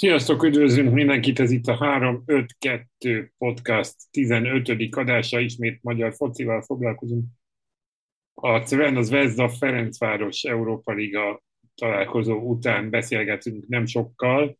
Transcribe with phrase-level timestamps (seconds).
[0.00, 4.68] Sziasztok, üdvözlünk mindenkit, ez itt a 3-5-2 podcast 15.
[4.90, 7.24] adása, ismét magyar focival foglalkozunk.
[8.34, 11.42] A Cven az Vezda Ferencváros Európa Liga
[11.74, 14.58] találkozó után beszélgetünk nem sokkal.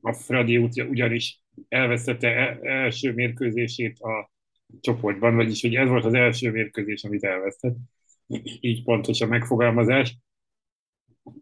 [0.00, 0.56] A Fradi
[0.88, 4.30] ugyanis elvesztette e- első mérkőzését a
[4.80, 7.76] csoportban, vagyis hogy ez volt az első mérkőzés, amit elvesztett.
[8.60, 10.16] Így pontos a megfogalmazás.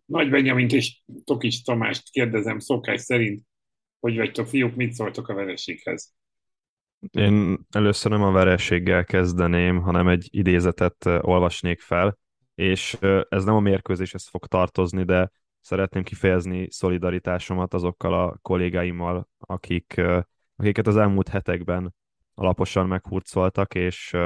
[0.05, 3.43] Nagy Benyamint és Tokis Tamást kérdezem szokás szerint,
[4.01, 6.15] hogy vagytok fiúk, mit szóltok a vereséghez?
[7.11, 12.19] Én először nem a vereséggel kezdeném, hanem egy idézetet olvasnék fel,
[12.55, 12.99] és
[13.29, 20.01] ez nem a mérkőzéshez fog tartozni, de szeretném kifejezni szolidaritásomat azokkal a kollégáimmal, akik,
[20.57, 21.95] akiket az elmúlt hetekben
[22.35, 24.17] alaposan meghurcoltak, és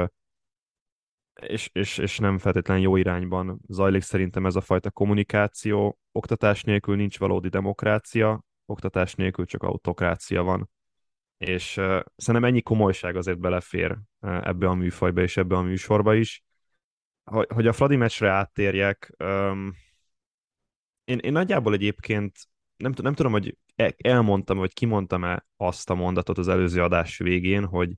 [1.41, 5.99] és, és, és nem feltétlenül jó irányban zajlik szerintem ez a fajta kommunikáció.
[6.11, 10.69] Oktatás nélkül nincs valódi demokrácia, oktatás nélkül csak autokrácia van.
[11.37, 16.15] És uh, szerintem ennyi komolyság azért belefér uh, ebbe a műfajba és ebbe a műsorba
[16.15, 16.43] is.
[17.23, 19.73] Hogy, hogy a Fradi meccsre áttérjek, um,
[21.03, 22.37] én, én nagyjából egyébként
[22.77, 27.65] nem, nem tudom, hogy e, elmondtam, vagy kimondtam-e azt a mondatot az előző adás végén,
[27.65, 27.93] hogy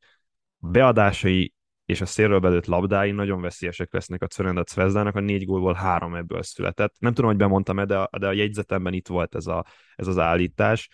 [0.57, 1.53] beadásai
[1.91, 6.15] és a szélről belőtt labdái nagyon veszélyesek lesznek a Cörenda Cvezdának, a négy gólból három
[6.15, 6.95] ebből született.
[6.99, 10.89] Nem tudom, hogy bemondtam-e, de, de a jegyzetemben itt volt ez, a, ez az állítás.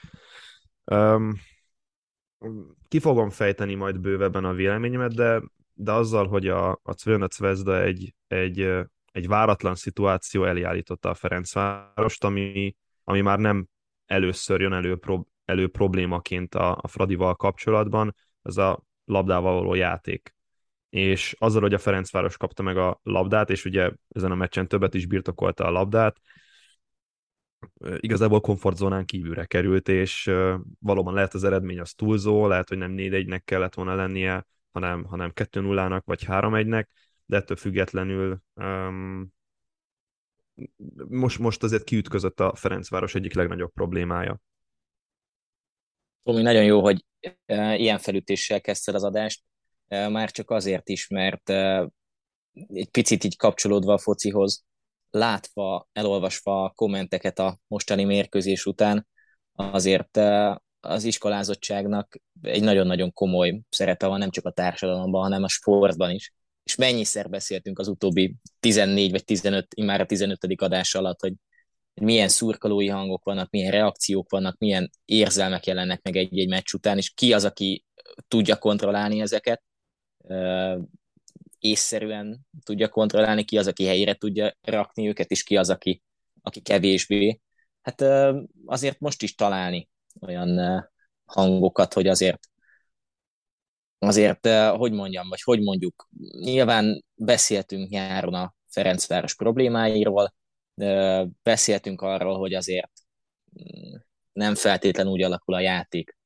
[0.85, 1.33] Um,
[2.87, 5.41] ki fogom fejteni majd bővebben a véleményemet, de,
[5.73, 8.59] de azzal, hogy a, a Cörenda Cvezda egy, egy,
[9.11, 13.67] egy váratlan szituáció elé állította a Ferencvárost, ami, ami már nem
[14.05, 20.35] először jön elő, pro, elő problémaként a, a Fradival kapcsolatban, ez a labdával való játék
[20.89, 24.93] és azzal, hogy a Ferencváros kapta meg a labdát, és ugye ezen a meccsen többet
[24.93, 26.17] is birtokolta a labdát,
[27.97, 30.31] igazából komfortzónán kívülre került, és
[30.79, 35.31] valóban lehet az eredmény az túlzó, lehet, hogy nem 4-1-nek kellett volna lennie, hanem, hanem
[35.33, 36.85] 2-0-nak vagy 3-1-nek,
[37.25, 39.35] de ettől függetlenül um,
[41.07, 44.39] most, most azért kiütközött a Ferencváros egyik legnagyobb problémája.
[46.23, 47.05] Tomi, nagyon jó, hogy
[47.75, 49.43] ilyen felütéssel kezdted az adást
[49.87, 51.49] már csak azért is, mert
[52.73, 54.65] egy picit így kapcsolódva a focihoz,
[55.09, 59.07] látva, elolvasva a kommenteket a mostani mérkőzés után,
[59.51, 60.17] azért
[60.79, 66.33] az iskolázottságnak egy nagyon-nagyon komoly szerepe van nem csak a társadalomban, hanem a sportban is.
[66.63, 70.61] És mennyiszer beszéltünk az utóbbi 14 vagy 15, már a 15.
[70.61, 71.33] adás alatt, hogy
[71.93, 77.09] milyen szurkolói hangok vannak, milyen reakciók vannak, milyen érzelmek jelennek meg egy-egy meccs után, és
[77.09, 77.85] ki az, aki
[78.27, 79.61] tudja kontrollálni ezeket,
[81.59, 86.03] észszerűen tudja kontrollálni, ki az, aki helyére tudja rakni őket, és ki az, aki,
[86.41, 87.41] aki kevésbé.
[87.81, 88.01] Hát
[88.65, 89.89] azért most is találni
[90.21, 90.59] olyan
[91.25, 92.39] hangokat, hogy azért
[93.99, 100.33] azért, hogy mondjam, vagy hogy mondjuk, nyilván beszéltünk nyáron a Ferencváros problémáiról,
[101.43, 102.91] beszéltünk arról, hogy azért
[103.61, 103.95] mm,
[104.33, 106.16] nem feltétlenül úgy alakul a játék,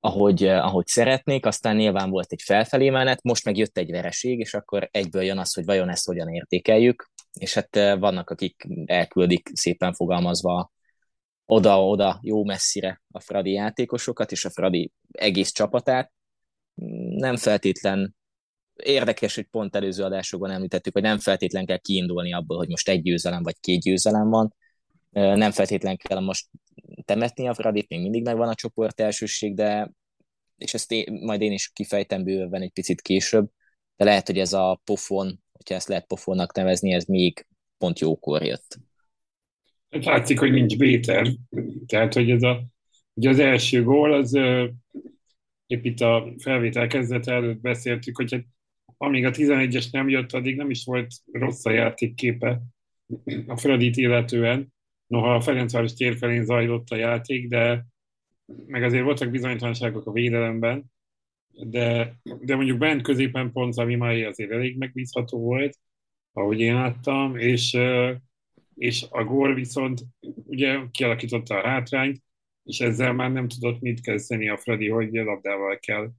[0.00, 4.38] ahogy, eh, ahogy szeretnék, aztán nyilván volt egy felfelé menet, most meg jött egy vereség,
[4.38, 8.66] és akkor egyből jön az, hogy vajon ezt hogyan értékeljük, és hát eh, vannak, akik
[8.86, 10.72] elküldik szépen fogalmazva
[11.46, 16.12] oda-oda jó messzire a Fradi játékosokat, és a Fradi egész csapatát.
[17.16, 18.16] Nem feltétlen
[18.74, 23.02] érdekes, hogy pont előző adásokban említettük, hogy nem feltétlen kell kiindulni abból, hogy most egy
[23.02, 24.54] győzelem vagy két győzelem van,
[25.12, 26.46] eh, nem feltétlen kell most
[27.08, 29.90] temetni a Fradit, még mindig megvan a csoport elsőség, de
[30.56, 33.50] és ezt én, majd én is kifejtem bőven egy picit később,
[33.96, 37.46] de lehet, hogy ez a pofon, hogyha ezt lehet pofonnak nevezni, ez még
[37.78, 38.78] pont jókor jött.
[39.90, 41.26] Hát látszik, hogy nincs Béter.
[41.86, 42.64] Tehát, hogy ez a,
[43.14, 44.34] ugye az első gól, az
[45.66, 48.44] épp itt a felvétel kezdete előtt beszéltük, hogy hát,
[48.96, 52.60] amíg a 11-es nem jött, addig nem is volt rossz a játékképe
[53.46, 54.72] a Fradit illetően.
[55.08, 57.86] Noha a Ferencváros tér felén zajlott a játék, de
[58.66, 60.84] meg azért voltak bizonytalanságok a védelemben,
[61.52, 65.78] de, de mondjuk bent középen pont Zavimai azért elég megbízható volt,
[66.32, 67.78] ahogy én láttam, és,
[68.74, 70.00] és a gól viszont
[70.46, 72.22] ugye kialakította a hátrányt,
[72.64, 76.10] és ezzel már nem tudott mit kezdeni a Freddy, hogy labdával kell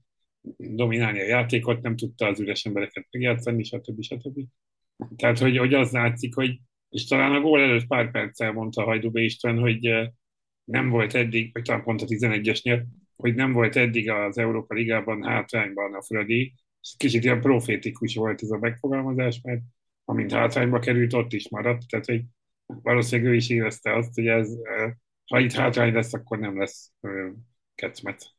[0.56, 4.02] dominálni a játékot, nem tudta az üres embereket megjátszani, stb.
[4.02, 4.40] stb.
[5.16, 9.18] Tehát, hogy, hogy az látszik, hogy és talán a gól előtt pár perccel mondta Hajdú
[9.18, 10.10] István, hogy
[10.64, 12.84] nem volt eddig, vagy talán pont a 11-esnél,
[13.16, 18.42] hogy nem volt eddig az Európa Ligában hátrányban a Fradi, és kicsit ilyen profétikus volt
[18.42, 19.60] ez a megfogalmazás, mert
[20.04, 22.22] amint hátrányba került, ott is maradt, tehát hogy
[22.66, 24.50] valószínűleg ő is érezte azt, hogy ez,
[25.26, 26.92] ha itt hátrány lesz, akkor nem lesz
[27.74, 28.34] kecmet.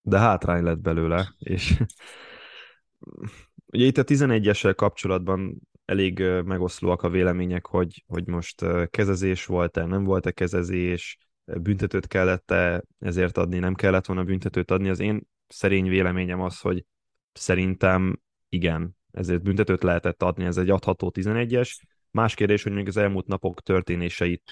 [0.00, 1.74] De hátrány lett belőle, és
[3.72, 10.04] ugye itt a 11-essel kapcsolatban elég megoszlóak a vélemények, hogy, hogy most kezezés volt-e, nem
[10.04, 14.88] volt-e kezezés, büntetőt kellett-e ezért adni, nem kellett volna büntetőt adni.
[14.88, 16.84] Az én szerény véleményem az, hogy
[17.32, 21.76] szerintem igen, ezért büntetőt lehetett adni, ez egy adható 11-es.
[22.10, 24.42] Más kérdés, hogy még az elmúlt napok történéseit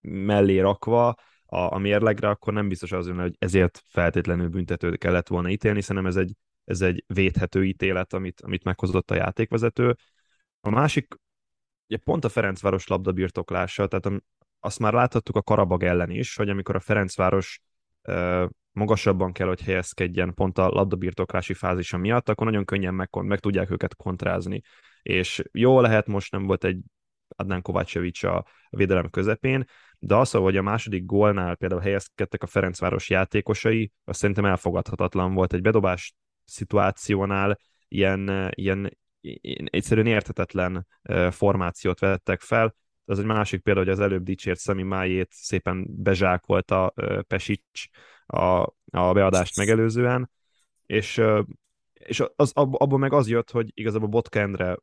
[0.00, 1.08] mellé rakva
[1.46, 6.10] a, a mérlegre, akkor nem biztos az, hogy ezért feltétlenül büntetőt kellett volna ítélni, szerintem
[6.10, 6.32] ez egy,
[6.64, 9.96] ez egy védhető ítélet, amit, amit meghozott a játékvezető.
[10.64, 11.14] A másik,
[11.88, 14.22] ugye pont a Ferencváros labdabirtoklása, tehát
[14.60, 17.60] azt már láthattuk a Karabag ellen is, hogy amikor a Ferencváros
[18.72, 23.70] magasabban kell, hogy helyezkedjen pont a labdabirtoklási fázisa miatt, akkor nagyon könnyen meg, meg tudják
[23.70, 24.60] őket kontrázni.
[25.02, 26.80] És jó lehet, most nem volt egy
[27.28, 29.64] Adnán Kovácsevics a védelem közepén,
[29.98, 35.52] de az, hogy a második gólnál például helyezkedtek a Ferencváros játékosai, az szerintem elfogadhatatlan volt.
[35.52, 37.58] Egy bedobás szituációnál
[37.88, 38.98] ilyen, ilyen
[39.64, 40.86] egyszerűen érthetetlen
[41.30, 42.74] formációt vettek fel,
[43.04, 46.94] az egy másik példa, hogy az előbb dicsért Szemi Májét szépen bezsákolta
[47.26, 47.88] Pesics
[48.26, 50.30] a, a beadást megelőzően,
[50.86, 51.22] és,
[51.92, 54.76] és az, abból meg az jött, hogy igazából Botkendre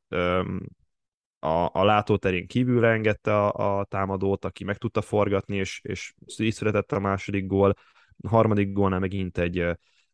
[1.40, 6.54] a, a látóterén kívül engedte a, a támadót, aki meg tudta forgatni, és, és így
[6.54, 7.76] született a második gól.
[8.22, 9.66] A harmadik gólnál megint egy,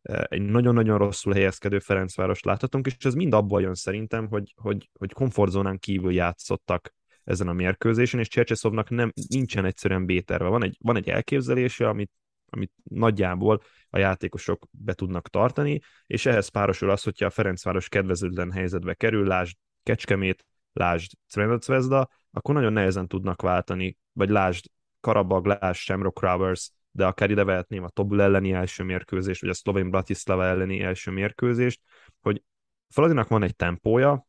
[0.06, 5.12] egy nagyon-nagyon rosszul helyezkedő Ferencváros láthatunk, és ez mind abból jön szerintem, hogy, hogy, hogy
[5.12, 6.94] komfortzónán kívül játszottak
[7.24, 10.48] ezen a mérkőzésen, és Csercseszovnak nem, nincsen egyszerűen B-terve.
[10.48, 12.10] Van egy, van egy elképzelése, amit,
[12.50, 18.52] amit nagyjából a játékosok be tudnak tartani, és ehhez párosul az, hogyha a Ferencváros kedvezőtlen
[18.52, 24.64] helyzetbe kerül, lásd Kecskemét, lásd Crvenocvezda, akkor nagyon nehezen tudnak váltani, vagy lásd
[25.00, 29.54] Karabag, lásd Shamrock Rovers, de akár ide vehetném a Tobul elleni első mérkőzést, vagy a
[29.54, 31.80] Szlovén Bratislava elleni első mérkőzést,
[32.20, 32.42] hogy
[32.88, 34.26] Fradinak van egy tempója,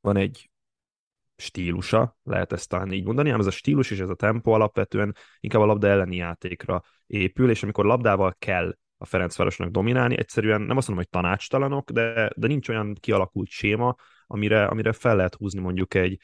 [0.00, 0.50] van egy
[1.36, 5.16] stílusa, lehet ezt talán így mondani, ám ez a stílus és ez a tempó alapvetően
[5.40, 10.76] inkább a labda elleni játékra épül, és amikor labdával kell a Ferencvárosnak dominálni, egyszerűen nem
[10.76, 13.94] azt mondom, hogy tanácstalanok, de, de nincs olyan kialakult séma,
[14.26, 16.20] amire, amire fel lehet húzni mondjuk egy,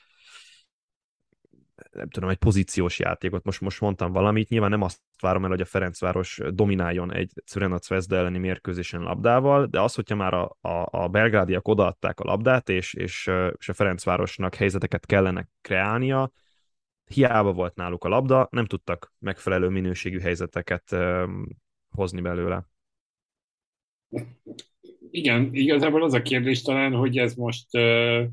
[1.91, 3.45] nem tudom, egy pozíciós játékot.
[3.45, 7.79] Most, most mondtam valamit, nyilván nem azt várom el, hogy a Ferencváros domináljon egy Czurena
[7.79, 12.69] Zvezda elleni mérkőzésen labdával, de az, hogyha már a, a, a belgrádiak odaadták a labdát,
[12.69, 16.33] és, és, és a Ferencvárosnak helyzeteket kellene kreálnia,
[17.05, 20.97] hiába volt náluk a labda, nem tudtak megfelelő minőségű helyzeteket
[21.91, 22.67] hozni belőle.
[25.11, 28.25] Igen, igazából az a kérdés talán, hogy ez most uh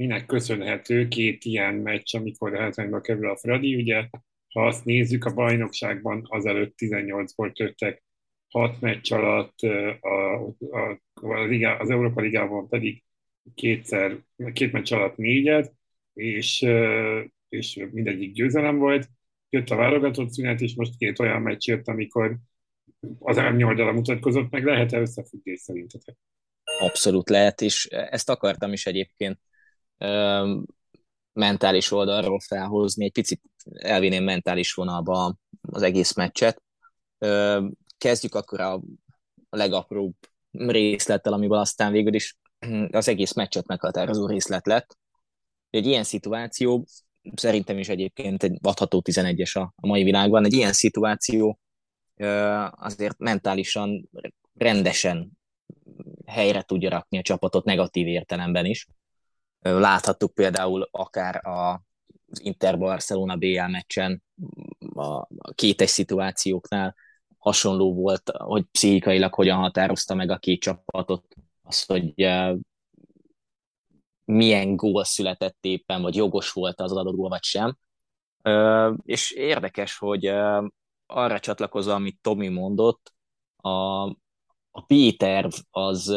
[0.00, 3.74] minek köszönhető két ilyen meccs, amikor hátrányba kerül a Fradi.
[3.74, 4.08] Ugye,
[4.48, 8.02] ha azt nézzük, a bajnokságban azelőtt 18 volt jöttek
[8.48, 9.58] 6 meccs alatt,
[10.00, 13.02] a, a, a Liga, az Európa Ligában pedig
[13.54, 14.18] kétszer,
[14.52, 15.74] két meccs alatt négyet,
[16.14, 16.66] és,
[17.48, 19.08] és mindegyik győzelem volt.
[19.50, 22.36] Jött a válogatott szünet, és most két olyan meccs jött, amikor
[23.18, 24.64] az árnyoldala mutatkozott meg.
[24.64, 26.16] Lehet-e összefüggés szerintetek?
[26.78, 29.38] Abszolút lehet, és ezt akartam is egyébként
[31.32, 33.42] mentális oldalról felhozni, egy picit
[33.72, 36.62] elvinném mentális vonalba az egész meccset.
[37.98, 38.80] Kezdjük akkor a,
[39.50, 40.14] legapróbb
[40.50, 42.36] részlettel, amiből aztán végül is
[42.90, 44.98] az egész meccset meghatározó részlet lett.
[45.70, 46.86] Egy ilyen szituáció,
[47.34, 51.58] szerintem is egyébként egy adható 11-es a, a mai világban, egy ilyen szituáció
[52.70, 54.08] azért mentálisan
[54.54, 55.30] rendesen
[56.26, 58.86] helyre tudja rakni a csapatot negatív értelemben is.
[59.60, 61.88] Láthattuk például akár a
[62.30, 64.22] az Inter-Barcelona BL meccsen
[64.94, 66.94] a kétes szituációknál
[67.38, 71.24] hasonló volt, hogy pszichikailag hogyan határozta meg a két csapatot,
[71.62, 72.14] az, hogy
[74.24, 77.76] milyen gól született éppen, vagy jogos volt az adott gól, vagy sem.
[79.02, 80.26] És érdekes, hogy
[81.06, 83.14] arra csatlakozva, amit Tomi mondott,
[83.56, 84.02] a,
[84.70, 86.16] a B-terv az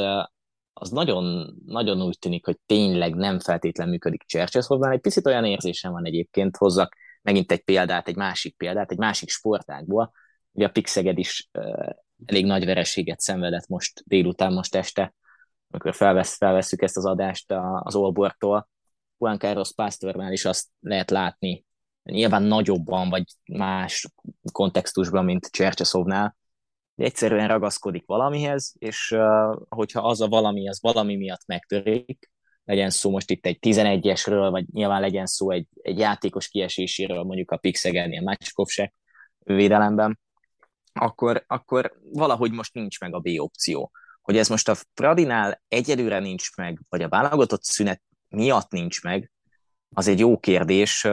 [0.73, 4.91] az nagyon, nagyon úgy tűnik, hogy tényleg nem feltétlen működik Csercseszhovban.
[4.91, 9.29] Egy picit olyan érzésem van egyébként, hozzak megint egy példát, egy másik példát, egy másik
[9.29, 10.11] sportágból.
[10.51, 11.89] Ugye a Pixeged is uh,
[12.25, 15.13] elég nagy vereséget szenvedett most délután, most este,
[15.69, 18.69] amikor felvesz, felveszük ezt az adást az Olbortól.
[19.17, 21.65] Juan Carlos Pastornál is azt lehet látni,
[22.03, 24.07] nyilván nagyobban, vagy más
[24.51, 26.35] kontextusban, mint Csercseszovnál,
[26.95, 32.31] egyszerűen ragaszkodik valamihez, és uh, hogyha az a valami, az valami miatt megtörik,
[32.65, 37.51] legyen szó most itt egy 11-esről, vagy nyilván legyen szó egy, egy játékos kieséséről, mondjuk
[37.51, 38.93] a Pixegelnél Mácsikov se
[39.39, 40.19] védelemben,
[40.93, 43.91] akkor, akkor valahogy most nincs meg a B opció.
[44.21, 49.31] Hogy ez most a Fradinál egyedülre nincs meg, vagy a válogatott szünet miatt nincs meg,
[49.89, 51.07] az egy jó kérdés.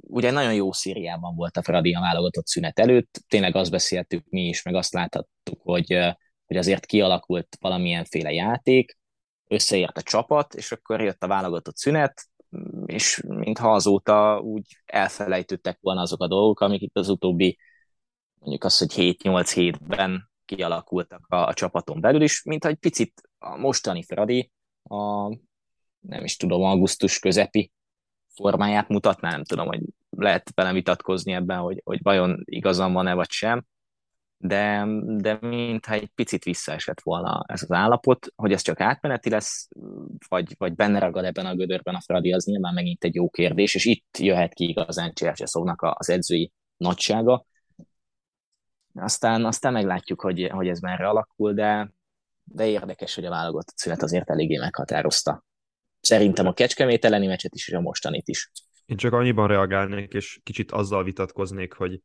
[0.00, 4.48] Ugye nagyon jó szíriában volt a Fradi a válogatott szünet előtt, tényleg azt beszéltük mi
[4.48, 5.98] is, meg azt láthattuk, hogy,
[6.46, 8.98] hogy azért kialakult valamilyenféle játék,
[9.48, 12.24] összeért a csapat, és akkor jött a válogatott szünet,
[12.86, 17.58] és mintha azóta úgy elfelejtődtek volna azok a dolgok, amik itt az utóbbi,
[18.34, 23.56] mondjuk az, hogy 7-8 hétben kialakultak a, a csapaton belül is, mintha egy picit a
[23.56, 25.28] mostani Fradi a
[26.00, 27.72] nem is tudom, augusztus közepi
[28.34, 33.30] formáját mutatná, nem tudom, hogy lehet velem vitatkozni ebben, hogy, hogy vajon igazam van-e vagy
[33.30, 33.64] sem,
[34.42, 39.68] de, de mintha egy picit visszaesett volna ez az állapot, hogy ez csak átmeneti lesz,
[40.28, 43.74] vagy, vagy benne ragad ebben a gödörben a Fradi, az nyilván megint egy jó kérdés,
[43.74, 47.46] és itt jöhet ki igazán Csercseszovnak az edzői nagysága.
[48.94, 51.92] Aztán, aztán meglátjuk, hogy, hogy ez merre alakul, de,
[52.44, 55.44] de érdekes, hogy a válogatott szület azért eléggé meghatározta
[56.00, 58.50] Szerintem a Kecskemét elleni meccset is, és a mostanit is.
[58.86, 62.00] Én csak annyiban reagálnék, és kicsit azzal vitatkoznék, hogy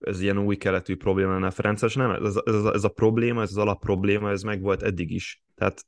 [0.00, 1.94] ez ilyen új keletű probléma lenne Ferences.
[1.94, 5.10] Nem, ez, ez, ez, ez a probléma, ez az alap probléma, ez meg volt eddig
[5.10, 5.42] is.
[5.54, 5.84] Tehát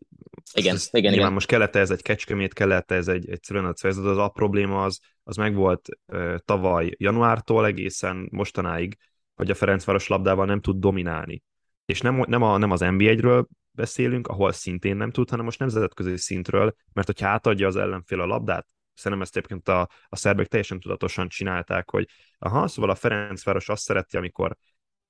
[0.55, 1.23] igen, ez, igen, igen.
[1.23, 1.33] igen.
[1.33, 5.01] most kellett ez egy kecskemét, kellett ez egy, egy Szrenec de az a probléma az,
[5.23, 8.97] az meg volt uh, tavaly januártól egészen mostanáig,
[9.35, 11.43] hogy a Ferencváros labdával nem tud dominálni.
[11.85, 13.45] És nem, nem, a, nem az NB1-ről
[13.77, 18.27] beszélünk, ahol szintén nem tud, hanem most nemzetközi szintről, mert hogyha átadja az ellenfél a
[18.27, 23.69] labdát, szerintem ezt egyébként a, a szerbek teljesen tudatosan csinálták, hogy aha, szóval a Ferencváros
[23.69, 24.57] azt szereti, amikor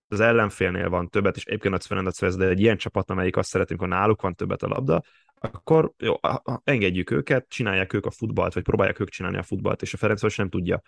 [0.08, 3.80] az ellenfélnél van többet, és egyébként a Ferenc de egy ilyen csapat, amelyik azt szeretünk,
[3.80, 5.02] hogy náluk van többet a labda,
[5.34, 6.14] akkor jó,
[6.64, 10.36] engedjük őket, csinálják ők a futballt, vagy próbálják ők csinálni a futballt, és a Ferencváros
[10.36, 10.80] nem tudja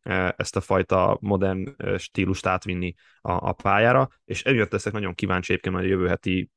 [0.00, 5.14] e, ezt a fajta modern e, stílust átvinni a, a pályára, és emiatt leszek nagyon
[5.14, 6.50] kíváncsi egyébként a jövő heti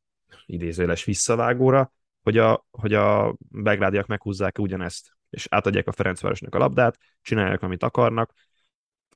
[0.45, 6.98] idézőjeles visszavágóra, hogy a, hogy a belgrádiak meghúzzák ugyanezt, és átadják a Ferencvárosnak a labdát,
[7.21, 8.33] csinálják, amit akarnak,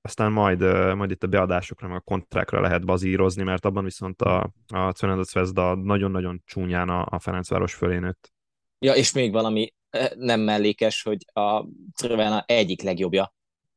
[0.06, 0.60] aztán majd,
[0.96, 5.76] majd itt a beadásokra, meg a kontrákra lehet bazírozni, mert abban viszont a, a Zvezda
[5.76, 8.34] nagyon-nagyon csúnyán a, a Ferencváros fölé nőtt.
[8.80, 9.74] Ja, és még valami
[10.16, 13.34] nem mellékes, hogy a Crvena egyik legjobbja,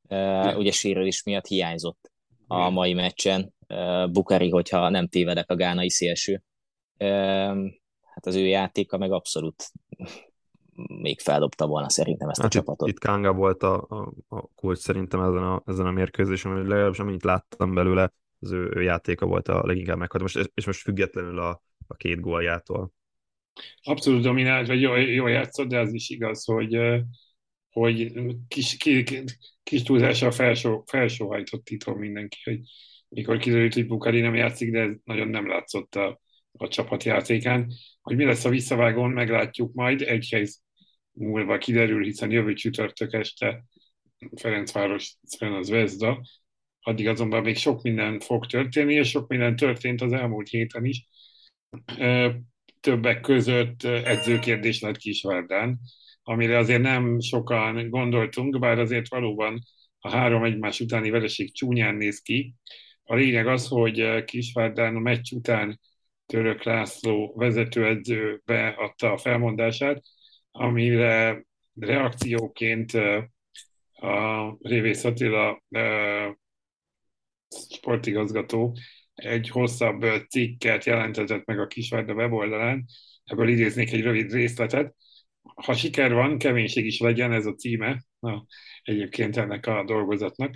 [0.09, 2.11] uh, ugye sérülés miatt hiányzott
[2.47, 3.55] a mai meccsen.
[3.69, 6.43] Uh, Bukari, hogyha nem tévedek, a gánai szélső
[8.03, 9.73] hát az ő játéka meg abszolút
[11.01, 12.89] még feldobta volna szerintem ezt hát a itt, csapatot.
[12.89, 16.99] Itt Kanga volt a, a, a kulcs szerintem ezen a, ezen a mérkőzésen, hogy legalábbis
[16.99, 21.39] amennyit láttam belőle, az ő, ő játéka volt a leginkább megható, most, és most függetlenül
[21.39, 22.93] a, a két góljától.
[23.83, 26.79] Abszolút dominált, vagy jól, jól játszott, de az is igaz, hogy,
[27.71, 28.13] hogy
[28.49, 29.05] kis, kis,
[29.63, 32.61] kis túlzással felsó, felsóhajtott itthon mindenki, hogy
[33.09, 36.21] mikor kiderült, hogy Bukari nem játszik, de ez nagyon nem látszott a,
[36.57, 37.73] a csapatjátékán.
[38.01, 40.03] Hogy mi lesz a visszavágón, meglátjuk majd.
[40.03, 40.47] Egy hely
[41.13, 43.65] múlva kiderül, hiszen jövő csütörtök este
[44.37, 46.23] Ferencváros az Vezda.
[46.81, 51.09] Addig azonban még sok minden fog történni, és sok minden történt az elmúlt héten is.
[52.81, 55.81] Többek között edzőkérdés lett Kisvárdán,
[56.23, 59.63] amire azért nem sokan gondoltunk, bár azért valóban
[59.99, 62.55] a három egymás utáni vereség csúnyán néz ki.
[63.03, 65.81] A lényeg az, hogy Kisvárdán a meccs után
[66.27, 70.03] Török László vezetőedző beadta a felmondását,
[70.51, 72.93] amire reakcióként
[73.93, 75.63] a Révész Attila
[77.49, 78.77] sportigazgató
[79.15, 82.85] egy hosszabb cikket jelentetett meg a Kisvárda weboldalán,
[83.25, 84.95] ebből idéznék egy rövid részletet.
[85.55, 88.47] Ha siker van, keménység is legyen, ez a címe na,
[88.83, 90.55] egyébként ennek a dolgozatnak.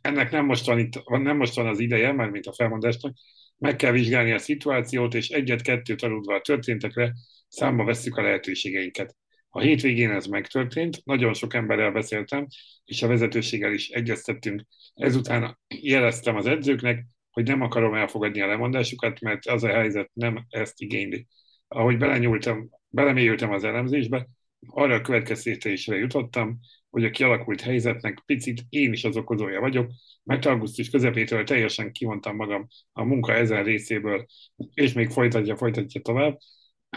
[0.00, 3.14] Ennek nem most van, itt, nem most van az ideje, már mint a felmondásnak,
[3.58, 7.12] meg kell vizsgálni a szituációt, és egyet-kettőt aludva a történtekre
[7.48, 9.16] számba vesszük a lehetőségeinket.
[9.50, 12.46] A hétvégén ez megtörtént, nagyon sok emberrel beszéltem,
[12.84, 14.62] és a vezetőséggel is egyeztettünk.
[14.94, 20.46] Ezután jeleztem az edzőknek, hogy nem akarom elfogadni a lemondásukat, mert az a helyzet nem
[20.48, 21.26] ezt igényli.
[21.68, 24.28] Ahogy belenyúltam, belemélyültem az elemzésbe,
[24.66, 29.90] arra a következtetésre jutottam, hogy a kialakult helyzetnek picit én is az okozója vagyok,
[30.22, 34.26] mert augusztus közepétől teljesen kivontam magam a munka ezen részéből,
[34.74, 36.38] és még folytatja, folytatja tovább.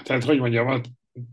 [0.04, 0.82] Tehát, hogy mondjam,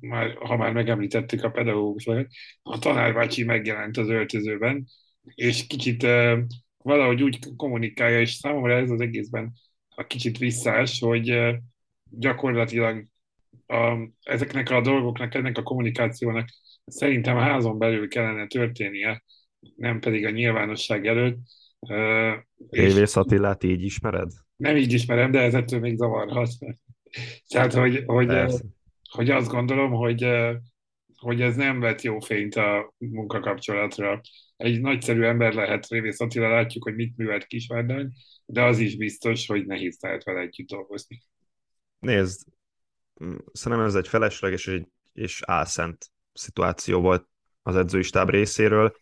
[0.01, 2.27] már, ha már megemlítettük a pedagógusokat,
[2.63, 4.87] a tanárbácsi megjelent az öltözőben,
[5.35, 6.39] és kicsit uh,
[6.77, 9.53] valahogy úgy kommunikálja, és számomra ez az egészben
[9.89, 11.57] a kicsit visszás, hogy uh,
[12.11, 13.07] gyakorlatilag
[13.67, 16.49] a, ezeknek a dolgoknak, ennek a kommunikációnak
[16.89, 19.25] szerintem a házon belül kellene történnie,
[19.77, 21.39] nem pedig a nyilvánosság előtt.
[22.71, 24.31] Révész Attilát így ismered?
[24.57, 26.51] Nem így ismerem, de ez ettől még zavarhat.
[27.53, 28.53] Tehát, hogy, hogy,
[29.11, 30.27] hogy azt gondolom, hogy,
[31.15, 34.21] hogy ez nem vett jó fényt a munkakapcsolatra.
[34.57, 38.13] Egy nagyszerű ember lehet Révész Attila, látjuk, hogy mit művelt Kisvárdány,
[38.47, 41.23] de az is biztos, hogy nehéz lehet vele együtt dolgozni.
[41.99, 42.47] Nézd,
[43.53, 47.29] szerintem ez egy felesleges és, és álszent szituáció volt
[47.63, 48.97] az edzői stáb részéről.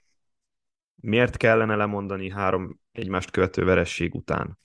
[0.94, 4.58] Miért kellene lemondani három egymást követő veresség után?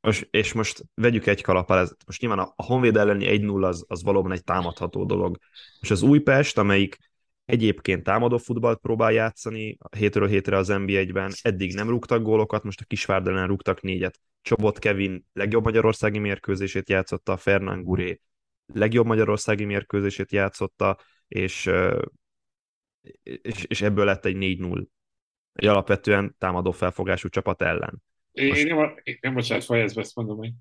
[0.00, 3.84] Most, és most vegyük egy kalap ez, most nyilván a, a Honvéd elleni 1-0 az,
[3.88, 5.38] az valóban egy támadható dolog.
[5.80, 6.98] És az Újpest, amelyik
[7.44, 12.84] egyébként támadó futballt próbál játszani hétről hétre az NBA-ben, eddig nem rúgtak gólokat, most a
[12.84, 14.20] Kisvárd ellen rúgtak négyet.
[14.42, 18.20] Csobot Kevin legjobb magyarországi mérkőzését játszotta, a Fernand Guré
[18.66, 21.70] legjobb magyarországi mérkőzését játszotta, és,
[23.22, 24.86] és, és ebből lett egy 4-0.
[25.52, 28.02] Egy alapvetően támadó felfogású csapat ellen.
[28.32, 30.52] Én, most, én nem, én nem bocsánat, fejezve ezt mondom, hogy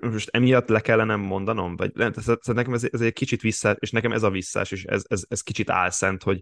[0.00, 4.12] most emiatt le kellene mondanom, vagy ez, nekem ez, ez egy kicsit vissza, és nekem
[4.12, 6.40] ez a visszás, és ez, ez, ez kicsit álszent, hogy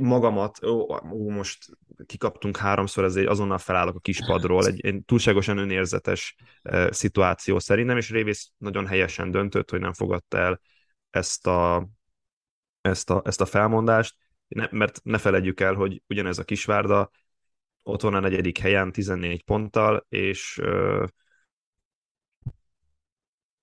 [0.00, 1.58] magamat, ó, ó, most
[2.06, 8.10] kikaptunk háromszor, ezért azonnal felállok a kispadról, egy, egy túlságosan önérzetes e, szituáció szerintem, és
[8.10, 10.60] Révész nagyon helyesen döntött, hogy nem fogadta el
[11.10, 11.88] ezt a,
[12.80, 14.16] ezt a, ezt a felmondást,
[14.48, 17.10] ne, mert ne felejtjük el, hogy ugyanez a Kisvárda
[17.82, 21.04] ott van a negyedik helyen 14 ponttal, és ö,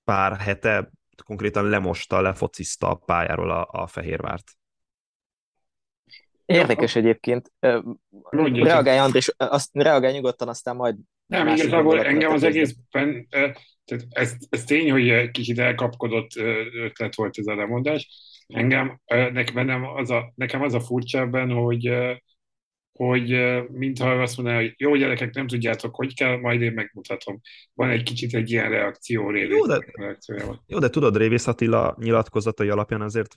[0.04, 0.92] pár hete
[1.24, 4.59] konkrétan lemosta, lefociszta a pályáról a, a Fehérvárt.
[6.54, 7.52] Érdekes egyébként.
[8.30, 10.96] Mondja, reagálj, Andrés, azt reagálj nyugodtan, aztán majd...
[11.26, 16.36] Nem, igazából engem az egészben, tehát ez, ez tény, hogy kicsit elkapkodott
[16.74, 18.10] ötlet volt ez a lemondás.
[18.48, 21.92] Engem, nekem, az a, nekem az a furcsa ebben, hogy
[22.92, 23.30] hogy
[23.72, 27.42] mintha azt mondaná, hogy jó gyerekek, nem tudjátok, hogy kell, majd én megmutatom.
[27.74, 29.58] Van egy kicsit egy ilyen reakció révész.
[29.58, 29.86] Jó, de,
[30.66, 33.36] jó, de tudod, Révész Attila nyilatkozatai alapján azért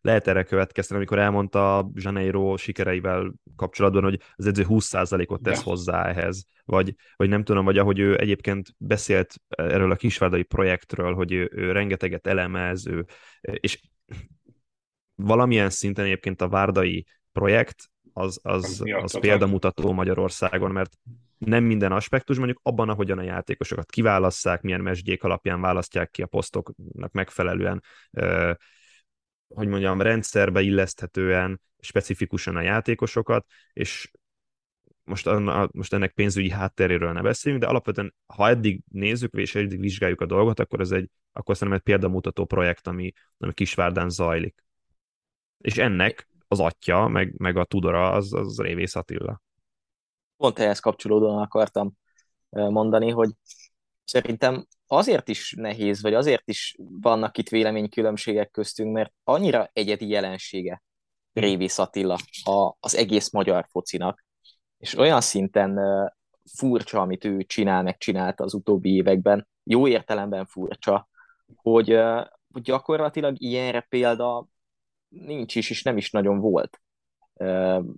[0.00, 6.04] lehet erre következteni, amikor elmondta a Janeiro sikereivel kapcsolatban, hogy az edző 20%-ot tesz hozzá
[6.04, 11.32] ehhez, vagy, vagy nem tudom, vagy ahogy ő egyébként beszélt erről a kisvárdai projektről, hogy
[11.32, 13.04] ő, ő rengeteget elemez, ő,
[13.40, 13.80] és
[15.14, 20.92] valamilyen szinten egyébként a várdai projekt az, az, az példamutató Magyarországon, mert
[21.38, 26.26] nem minden aspektus, mondjuk abban, ahogyan a játékosokat kiválasszák, milyen mesdjék alapján választják ki a
[26.26, 27.82] posztoknak megfelelően,
[29.54, 34.10] hogy mondjam, rendszerbe illeszthetően, specifikusan a játékosokat, és
[35.04, 35.30] most,
[35.72, 40.26] most ennek pénzügyi hátteréről ne beszéljünk, de alapvetően, ha eddig nézzük, és eddig vizsgáljuk a
[40.26, 44.64] dolgot, akkor ez egy, akkor szerintem egy példamutató projekt, ami, ami Kisvárdán zajlik.
[45.58, 49.42] És ennek az atya, meg, meg a tudora, az, az Révész Attila.
[50.36, 51.92] Pont ehhez kapcsolódóan akartam
[52.48, 53.30] mondani, hogy
[54.04, 60.82] szerintem azért is nehéz, vagy azért is vannak itt véleménykülönbségek köztünk, mert annyira egyedi jelensége
[61.32, 64.24] Révész Attila a, az egész magyar focinak,
[64.78, 65.80] és olyan szinten
[66.56, 71.08] furcsa, amit ő csinál, meg az utóbbi években, jó értelemben furcsa,
[71.54, 71.98] hogy,
[72.52, 74.46] hogy gyakorlatilag ilyenre példa
[75.08, 76.80] nincs is, és nem is nagyon volt.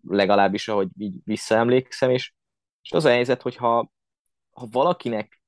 [0.09, 2.33] Legalábbis, ahogy így visszaemlékszem, és,
[2.83, 3.91] és az a helyzet, hogyha
[4.51, 5.42] ha valakinek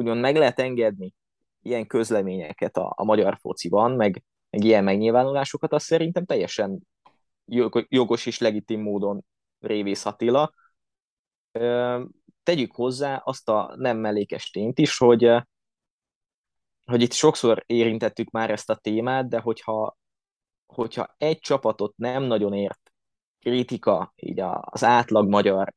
[0.00, 1.14] úgymond meg lehet engedni
[1.62, 6.80] ilyen közleményeket a, a magyar fociban, meg, meg ilyen megnyilvánulásokat, az szerintem teljesen
[7.88, 9.24] jogos és legitim módon
[9.58, 10.52] Révész Attila.
[12.42, 15.30] Tegyük hozzá azt a nem mellékes tényt is, hogy,
[16.84, 19.98] hogy itt sokszor érintettük már ezt a témát, de hogyha
[20.66, 22.92] hogyha egy csapatot nem nagyon ért
[23.38, 25.74] kritika így az átlag magyar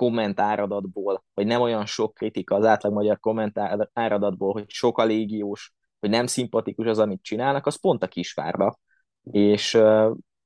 [0.00, 6.10] kommentáradatból, vagy nem olyan sok kritika az átlag magyar kommentáradatból, hogy sok a légiós, hogy
[6.10, 8.78] nem szimpatikus az, amit csinálnak, az pont a kisvárba.
[9.22, 9.78] És,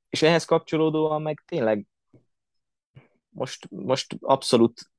[0.09, 1.87] és ehhez kapcsolódóan meg tényleg
[3.29, 4.91] most, most abszolút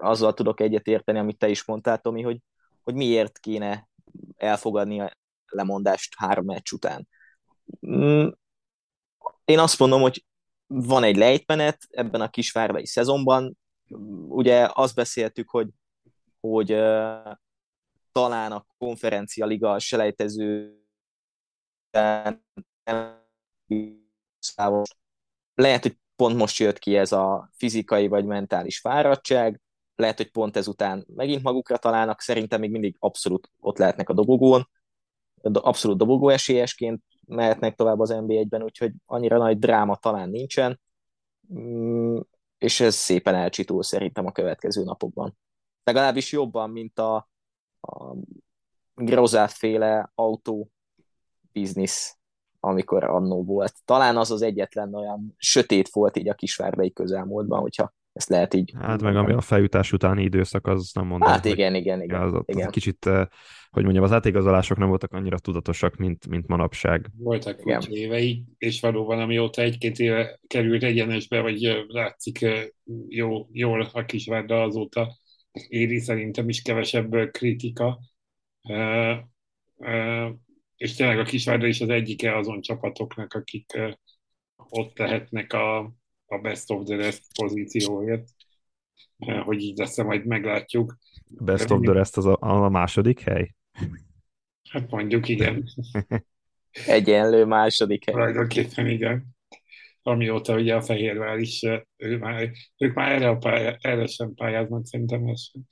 [0.00, 2.38] azzal tudok egyetérteni, amit te is mondtál, Tomi, hogy,
[2.82, 3.88] hogy miért kéne
[4.36, 5.12] elfogadni a
[5.46, 7.08] lemondást három meccs után.
[7.86, 8.28] Mm,
[9.44, 10.24] én azt mondom, hogy
[10.66, 13.56] van egy lejtmenet ebben a kisvárdai szezonban.
[14.28, 15.68] Ugye azt beszéltük, hogy,
[16.40, 16.66] hogy
[18.12, 20.78] talán a konferencia liga selejtező
[25.54, 29.60] lehet, hogy pont most jött ki ez a fizikai vagy mentális fáradtság,
[29.96, 34.68] lehet, hogy pont ezután megint magukra találnak, szerintem még mindig abszolút ott lehetnek a dobogón,
[35.52, 40.80] abszolút dobogó esélyesként mehetnek tovább az NBA-ben, úgyhogy annyira nagy dráma talán nincsen,
[41.54, 42.18] mm,
[42.58, 45.38] és ez szépen elcsitul szerintem a következő napokban.
[45.84, 47.28] Legalábbis jobban, mint a,
[47.80, 48.14] a
[48.94, 50.70] Grozát-féle autó
[51.52, 52.18] biznisz,
[52.60, 53.74] amikor annó volt.
[53.84, 58.72] Talán az az egyetlen olyan sötét volt így a kisvárdai közelmúltban, hogyha ezt lehet így.
[58.80, 61.28] Hát meg ami a feljutás utáni időszak, az nem mondom.
[61.28, 62.20] Hát igen, igen, igen.
[62.20, 62.70] Az, az igen.
[62.70, 63.26] Kicsit, eh,
[63.70, 67.10] hogy mondjam, az átigazolások nem voltak annyira tudatosak, mint, mint manapság.
[67.18, 67.82] Voltak igen.
[67.88, 72.64] évei, és valóban amióta egy-két éve került egyenesbe, vagy eh, látszik eh,
[73.08, 75.16] jó, jól a kisvárda azóta
[75.68, 77.98] éri szerintem is kevesebb kritika.
[80.76, 83.78] És tényleg a kisvárda is az egyike azon csapatoknak, akik
[84.56, 85.94] ott lehetnek a
[86.34, 88.28] a best of the rest pozícióért,
[89.18, 90.96] eh, hogy így lesz majd meglátjuk.
[91.28, 93.54] Best of the rest az a, a második hely?
[94.70, 95.64] Hát mondjuk igen.
[96.86, 98.14] Egyenlő második hely.
[98.14, 99.32] Tulajdonképpen igen.
[100.02, 104.34] Amióta ugye a Fehérvár is, eh, ő már, ők már erre, a pályá, erre sem
[104.34, 105.62] pályáznak, szerintem ez sem.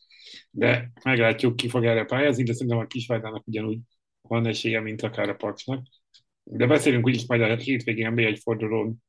[0.51, 3.79] De meglátjuk, ki fog erre pályázni, de szerintem a Kisvárdának ugyanúgy
[4.21, 5.87] van esélye, mint akár a Paxnak.
[6.45, 9.03] De beszélünk úgyis majd a hétvégén egy fordulón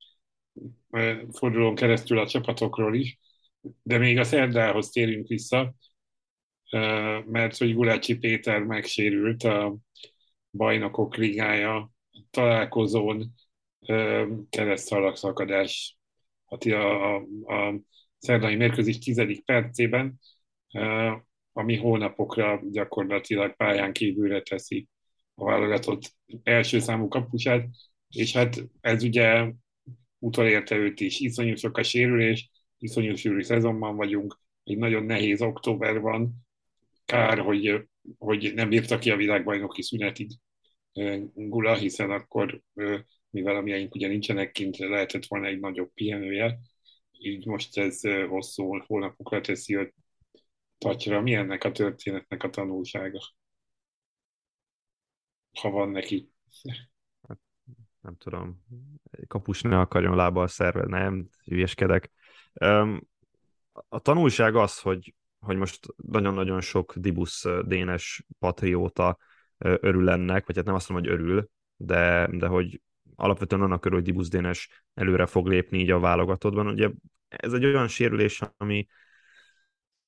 [1.31, 3.19] fordulón keresztül a csapatokról is,
[3.83, 5.75] de még a szerdához térünk vissza,
[7.25, 9.77] mert hogy Gulácsi Péter megsérült a
[10.51, 11.91] bajnokok ligája
[12.29, 13.33] találkozón
[14.49, 15.97] keresztszalagszakadás
[16.45, 17.79] a, a, a
[18.17, 20.19] szerdai mérkőzés tizedik percében,
[21.51, 24.87] ami hónapokra gyakorlatilag pályán kívülre teszi
[25.35, 27.67] a válogatott első számú kapusát,
[28.09, 29.51] és hát ez ugye
[30.23, 31.19] utolérte őt is.
[31.19, 36.33] Iszonyú sok a sérülés, iszonyú sűrű szezonban vagyunk, egy nagyon nehéz október van,
[37.05, 40.31] kár, hogy, hogy nem bírta ki a világbajnoki szünetig
[41.33, 42.61] Gula, hiszen akkor,
[43.29, 46.59] mivel a miénk ugye nincsenek kint, lehetett volna egy nagyobb pihenője,
[47.11, 49.93] így most ez hosszú hónapokra teszi őt
[50.77, 51.21] tacsra.
[51.21, 53.19] Mi ennek a történetnek a tanulsága?
[55.59, 56.31] Ha van neki
[58.03, 58.63] nem tudom,
[59.27, 62.11] kapus ne akarjon lábbal szerved, nem, hülyeskedek.
[63.89, 69.17] A tanulság az, hogy, hogy most nagyon-nagyon sok Dibusz Dénes patrióta
[69.57, 72.81] örül ennek, vagy hát nem azt mondom, hogy örül, de, de hogy
[73.15, 76.67] alapvetően annak örül, hogy Dibusz Dénes előre fog lépni így a válogatottban.
[76.67, 76.89] Ugye
[77.27, 78.87] ez egy olyan sérülés, ami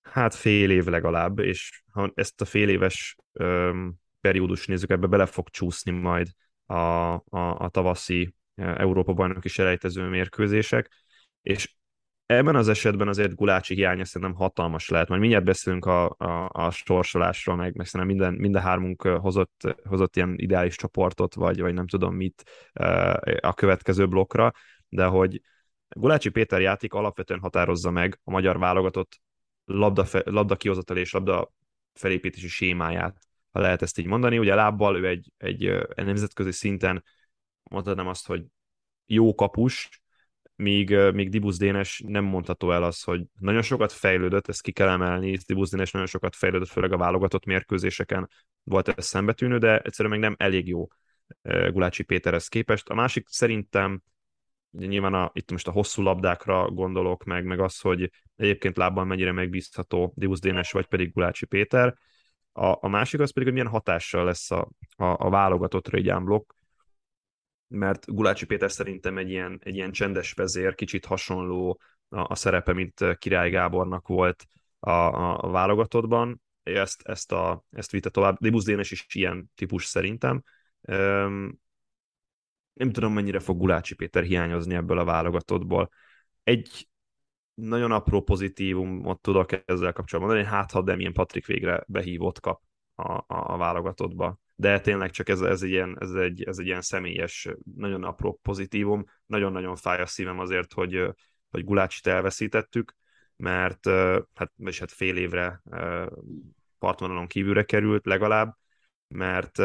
[0.01, 5.25] hát fél év legalább, és ha ezt a fél éves öm, periódus nézzük, ebbe bele
[5.25, 6.27] fog csúszni majd
[6.65, 10.91] a, a, a tavaszi e, Európa bajnoki selejtező mérkőzések,
[11.41, 11.75] és
[12.25, 15.07] ebben az esetben azért Gulácsi hiánya szerintem hatalmas lehet.
[15.07, 20.15] Majd mindjárt beszélünk a, a, a sorsolásról, meg, meg szerintem minden, minden hármunk hozott, hozott
[20.15, 22.43] ilyen ideális csoportot, vagy, vagy nem tudom mit
[23.39, 24.51] a következő blokkra,
[24.89, 25.41] de hogy
[25.89, 29.19] Gulácsi Péter játék alapvetően határozza meg a magyar válogatott
[29.65, 31.51] labda, labda kihozatal és labda
[31.93, 33.24] felépítési sémáját
[33.55, 34.37] ha lehet ezt így mondani.
[34.37, 37.03] Ugye lábbal ő egy, egy, egy nemzetközi szinten
[37.63, 38.43] mondhatnám azt, hogy
[39.05, 40.01] jó kapus,
[40.55, 44.87] míg, míg Dibusz Dénes nem mondható el az, hogy nagyon sokat fejlődött, ezt ki kell
[44.87, 48.29] emelni, Dibusz Dénes nagyon sokat fejlődött, főleg a válogatott mérkőzéseken
[48.63, 50.87] volt ez szembetűnő, de egyszerűen még nem elég jó
[51.41, 52.89] Gulácsi Péterhez képest.
[52.89, 54.01] A másik szerintem
[54.71, 59.31] nyilván a, itt most a hosszú labdákra gondolok, meg, meg az, hogy egyébként lábban mennyire
[59.31, 61.97] megbízható Dibusz Dénes, vagy pedig Gulácsi Péter.
[62.57, 66.51] A, a másik az pedig, hogy milyen hatással lesz a, a, a válogatottra egy blokk,
[67.67, 72.73] mert Gulácsi Péter szerintem egy ilyen, egy ilyen csendes vezér, kicsit hasonló a, a szerepe,
[72.73, 74.45] mint Király Gábornak volt
[74.79, 76.41] a, a, a válogatottban.
[76.63, 78.37] Ezt, ezt, a, ezt vitte tovább.
[78.39, 80.43] Dibusz Dénes is ilyen típus szerintem.
[80.81, 81.59] Um,
[82.73, 85.89] nem tudom, mennyire fog Gulácsi Péter hiányozni ebből a válogatottból.
[86.43, 86.87] Egy
[87.55, 92.61] nagyon apró pozitívumot tudok ezzel kapcsolatban mondani, hát ha Demien Patrik végre behívott kap
[92.95, 94.37] a, a, a válogatottba.
[94.55, 98.39] De tényleg csak ez, ez, egy ilyen, ez, egy, ez egy ilyen személyes, nagyon apró
[98.41, 99.03] pozitívum.
[99.25, 101.15] Nagyon-nagyon fáj a szívem azért, hogy,
[101.49, 102.95] hogy Gulácsit elveszítettük,
[103.35, 103.89] mert
[104.33, 105.61] hát, és hát fél évre
[106.79, 108.55] partvonalon kívülre került legalább,
[109.07, 109.57] mert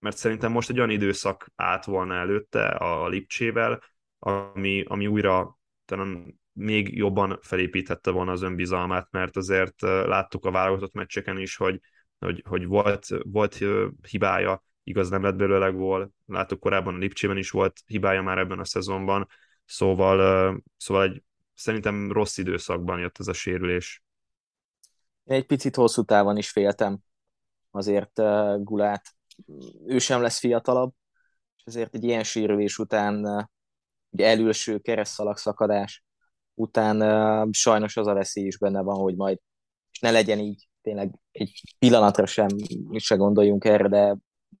[0.00, 3.82] mert szerintem most egy olyan időszak állt volna előtte a Lipcsével,
[4.18, 10.92] ami, ami újra talán még jobban felépítette volna az önbizalmát, mert azért láttuk a válogatott
[10.92, 11.80] meccseken is, hogy,
[12.18, 13.58] hogy, hogy volt, volt
[14.10, 18.58] hibája, igaz nem lett belőle gól, láttuk korábban a Lipcsében is volt hibája már ebben
[18.58, 19.26] a szezonban,
[19.64, 21.22] szóval, szóval egy
[21.54, 24.02] szerintem rossz időszakban jött ez a sérülés.
[25.24, 26.98] Én egy picit hosszú távon is féltem
[27.70, 29.06] azért uh, Gulát.
[29.86, 30.92] Ő sem lesz fiatalabb,
[31.56, 33.44] és ezért egy ilyen sérülés után uh,
[34.10, 36.04] egy elülső szakadás
[36.58, 39.38] után sajnos az a veszély is benne van, hogy majd
[39.92, 42.48] és ne legyen így tényleg egy pillanatra sem,
[42.96, 44.16] se gondoljunk erre, de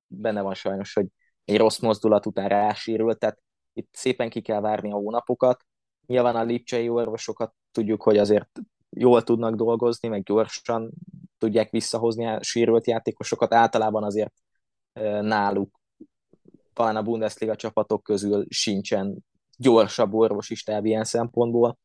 [0.06, 1.06] benne van sajnos, hogy
[1.44, 3.38] egy rossz mozdulat után rásírult, tehát
[3.72, 5.64] itt szépen ki kell várni a hónapokat.
[6.06, 8.48] Nyilván a lipcsei orvosokat tudjuk, hogy azért
[8.90, 10.90] jól tudnak dolgozni, meg gyorsan
[11.38, 13.54] tudják visszahozni a sérült játékosokat.
[13.54, 14.34] Általában azért
[15.20, 15.80] náluk
[16.72, 19.24] talán a Bundesliga csapatok közül sincsen
[19.56, 21.78] gyorsabb orvosi stáb ilyen szempontból,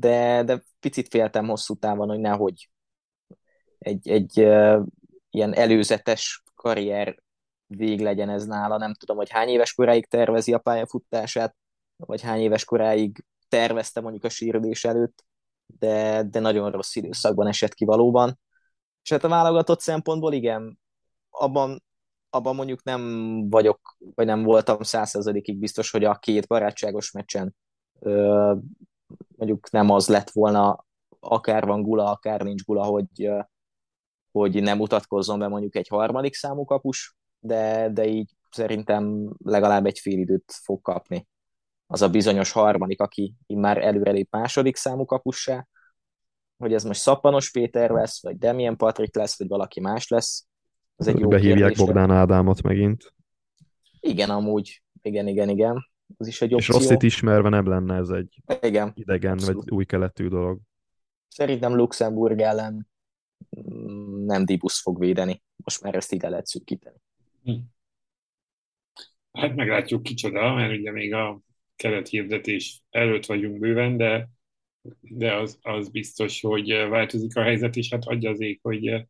[0.00, 2.70] de, de picit féltem hosszú távon, hogy nehogy
[3.78, 4.86] egy, egy uh,
[5.30, 7.22] ilyen előzetes karrier
[7.66, 8.76] vég legyen ez nála.
[8.76, 11.56] Nem tudom, hogy hány éves koráig tervezi a pályafutását,
[11.96, 15.24] vagy hány éves koráig tervezte mondjuk a sérülés előtt,
[15.66, 18.38] de, de nagyon rossz időszakban esett ki valóban.
[19.02, 20.78] És hát a válogatott szempontból igen,
[21.30, 21.82] abban,
[22.30, 23.02] abban mondjuk nem
[23.48, 27.54] vagyok, vagy nem voltam százszerzadikig biztos, hogy a két barátságos meccsen
[28.00, 28.54] ö,
[29.36, 30.86] mondjuk nem az lett volna,
[31.20, 33.30] akár van gula, akár nincs gula, hogy,
[34.32, 39.98] hogy nem mutatkozzon be mondjuk egy harmadik számú kapus, de, de így szerintem legalább egy
[39.98, 41.26] fél időt fog kapni.
[41.86, 45.66] Az a bizonyos harmadik, aki már előrelép második számú kapussá,
[46.56, 50.46] hogy ez most Szappanos Péter lesz, vagy Demien Patrik lesz, vagy valaki más lesz.
[50.96, 51.78] Az egy jó Behívják kérdés.
[51.78, 53.14] Bogdán Ádámot megint.
[54.00, 54.82] Igen, amúgy.
[55.02, 55.86] Igen, igen, igen.
[56.16, 56.76] Az is egy opció.
[56.76, 59.64] És Rosszit ismerve nem lenne ez egy igen, idegen, abszolút.
[59.64, 60.58] vagy új keletű dolog.
[61.28, 62.88] Szerintem Luxemburg ellen
[63.60, 65.42] mm, nem Dibusz fog védeni.
[65.56, 66.96] Most már ezt ide lehet szűkíteni.
[67.42, 67.52] Hm.
[69.32, 71.40] Hát meglátjuk kicsoda, mert ugye még a
[72.10, 74.28] hirdetés előtt vagyunk bőven, de,
[75.00, 79.06] de az, az biztos, hogy változik a helyzet, és hát adja az ég, hogy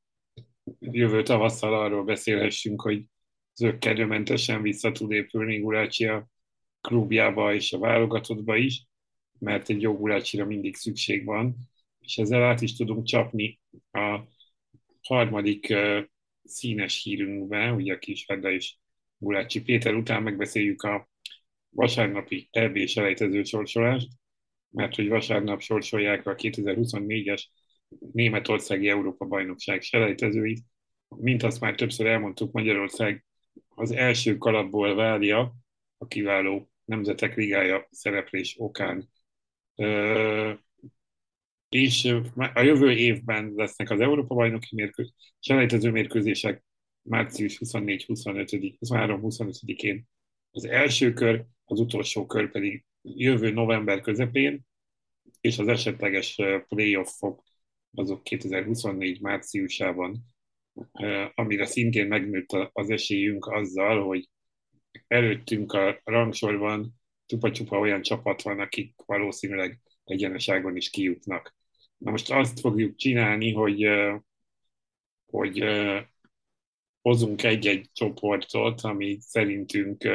[0.80, 3.04] jövő tavasszal arról beszélhessünk, hogy
[3.54, 6.28] zöggenőmentesen vissza tud épülni Gulácsi a
[6.88, 8.86] klubjába és a válogatottba is,
[9.38, 11.56] mert egy jó Gulácsira mindig szükség van,
[12.00, 14.20] és ezzel át is tudunk csapni a
[15.02, 15.74] harmadik
[16.44, 18.76] színes hírünkbe, ugye a Kisvedda és
[19.18, 21.08] Gulácsi Péter után megbeszéljük a
[21.68, 24.08] vasárnapi EB selejtező sorsolást,
[24.70, 27.42] mert hogy vasárnap sorsolják a 2024-es
[28.12, 30.64] Németországi Európa-bajnokság selejtezőit.
[31.08, 33.24] Mint azt már többször elmondtuk, Magyarország
[33.68, 35.54] az első kalapból várja
[35.98, 39.08] a kiváló Nemzetek Ligája szereplés okán.
[41.68, 42.04] És
[42.54, 46.64] a jövő évben lesznek az Európa-bajnoki mérkőzések, selejtező mérkőzések
[47.02, 50.04] március 24-25, 23-25-én
[50.50, 54.60] az első kör, az utolsó kör pedig jövő november közepén,
[55.40, 57.42] és az esetleges playoffok
[57.92, 60.24] azok 2024 márciusában,
[61.34, 64.28] amire szintén megnőtt az esélyünk azzal, hogy
[65.06, 71.54] előttünk a rangsorban csupa-csupa olyan csapat van, akik valószínűleg egyeneságon is kijutnak.
[71.96, 73.88] Na most azt fogjuk csinálni, hogy,
[75.26, 75.64] hogy
[77.00, 80.08] hozunk egy-egy csoportot, ami szerintünk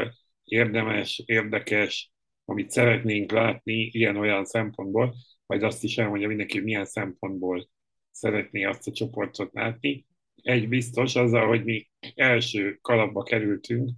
[0.43, 2.11] érdemes, érdekes,
[2.45, 7.69] amit szeretnénk látni ilyen-olyan szempontból, majd azt is elmondja mindenki, milyen szempontból
[8.11, 10.05] szeretné azt a csoportot látni.
[10.35, 13.89] Egy biztos azzal, hogy mi első kalapba kerültünk,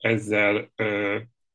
[0.00, 0.72] ezzel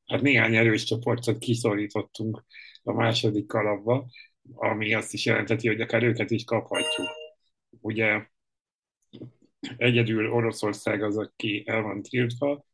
[0.05, 2.43] hát néhány erős csoportot kiszorítottunk
[2.83, 4.05] a második kalapba,
[4.53, 7.07] ami azt is jelenteti, hogy akár őket is kaphatjuk.
[7.69, 8.27] Ugye
[9.77, 12.65] egyedül Oroszország az, aki el van tiltva,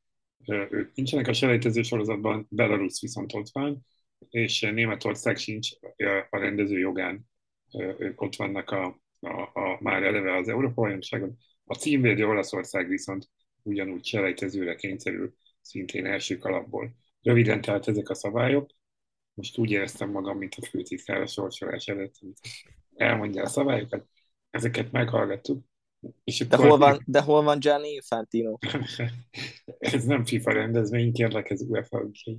[0.47, 3.85] ők nincsenek a selejtező sorozatban, Belarus viszont ott van,
[4.29, 5.69] és Németország sincs
[6.29, 7.29] a rendező jogán,
[7.97, 11.37] ők ott vannak a, a, a már eleve az Európa bajnokságon.
[11.63, 13.29] A címvédő Olaszország viszont
[13.63, 16.95] ugyanúgy selejtezőre kényszerül, szintén első kalapból.
[17.21, 18.69] Röviden tehát ezek a szabályok.
[19.33, 22.39] Most úgy éreztem magam, mint a főtitkár a sorsolás előtt, amit
[22.95, 24.07] elmondja a szabályokat.
[24.49, 25.65] Ezeket meghallgattuk,
[26.23, 28.57] és de, hol van, de hol van Gianni Infantino?
[29.79, 32.37] ez nem FIFA rendezvény, kérlek, ez UEFA, úgyhogy...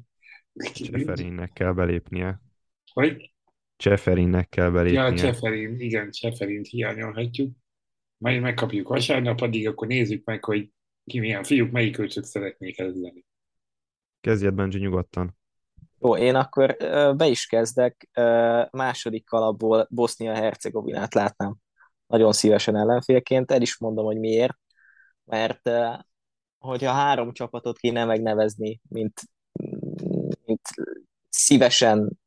[0.72, 2.40] Cseferinnek kell belépnie.
[2.92, 3.32] Hogy?
[3.76, 5.02] Cseferinnek kell belépnie.
[5.02, 7.56] Ja, Cseferin, igen, Cseferint hiányolhatjuk.
[8.16, 10.70] Majd megkapjuk vasárnap, addig akkor nézzük meg, hogy
[11.04, 13.24] ki milyen fiúk, melyik őcsök szeretnék kezdeni.
[14.20, 15.36] Kezdjed, Benji, nyugodtan.
[15.98, 16.76] Jó, én akkor
[17.16, 18.08] be is kezdek.
[18.70, 21.56] Második kalapból Bosznia-Hercegovinát látnám
[22.06, 23.50] nagyon szívesen ellenfélként.
[23.50, 24.58] El is mondom, hogy miért.
[25.24, 25.70] Mert
[26.58, 29.20] hogyha három csapatot kéne megnevezni, mint,
[30.44, 30.68] mint
[31.28, 32.18] szívesen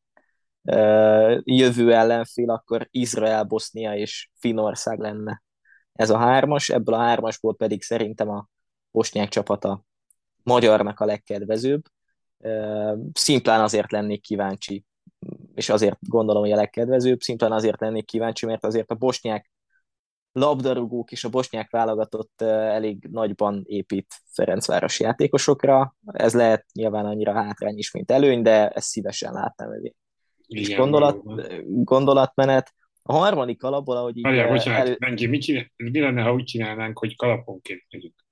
[1.43, 5.43] jövő ellenfél, akkor Izrael, Bosznia és Finország lenne
[5.93, 8.47] ez a hármas, ebből a hármasból pedig szerintem a
[8.95, 9.83] bosnyák csapata
[10.43, 11.81] magyarnak a legkedvezőbb.
[13.13, 14.83] Szimplán azért lennék kíváncsi,
[15.53, 19.51] és azért gondolom, hogy a legkedvezőbb, szimplán azért lennék kíváncsi, mert azért a bosnyák
[20.31, 25.95] labdarúgók és a bosnyák válogatott elég nagyban épít Ferencváros játékosokra.
[26.05, 29.95] Ez lehet nyilván annyira hátrány is, mint előny, de ezt szívesen látnám elé.
[30.47, 31.21] És gondolat,
[31.83, 34.23] gondolatmenet, a harmadik alapból, ahogy így...
[34.23, 34.95] Várjál, bocsánat, elő...
[34.99, 38.24] Benji, mit csinál, mi lenne, ha úgy csinálnánk, hogy kalaponként megyünk?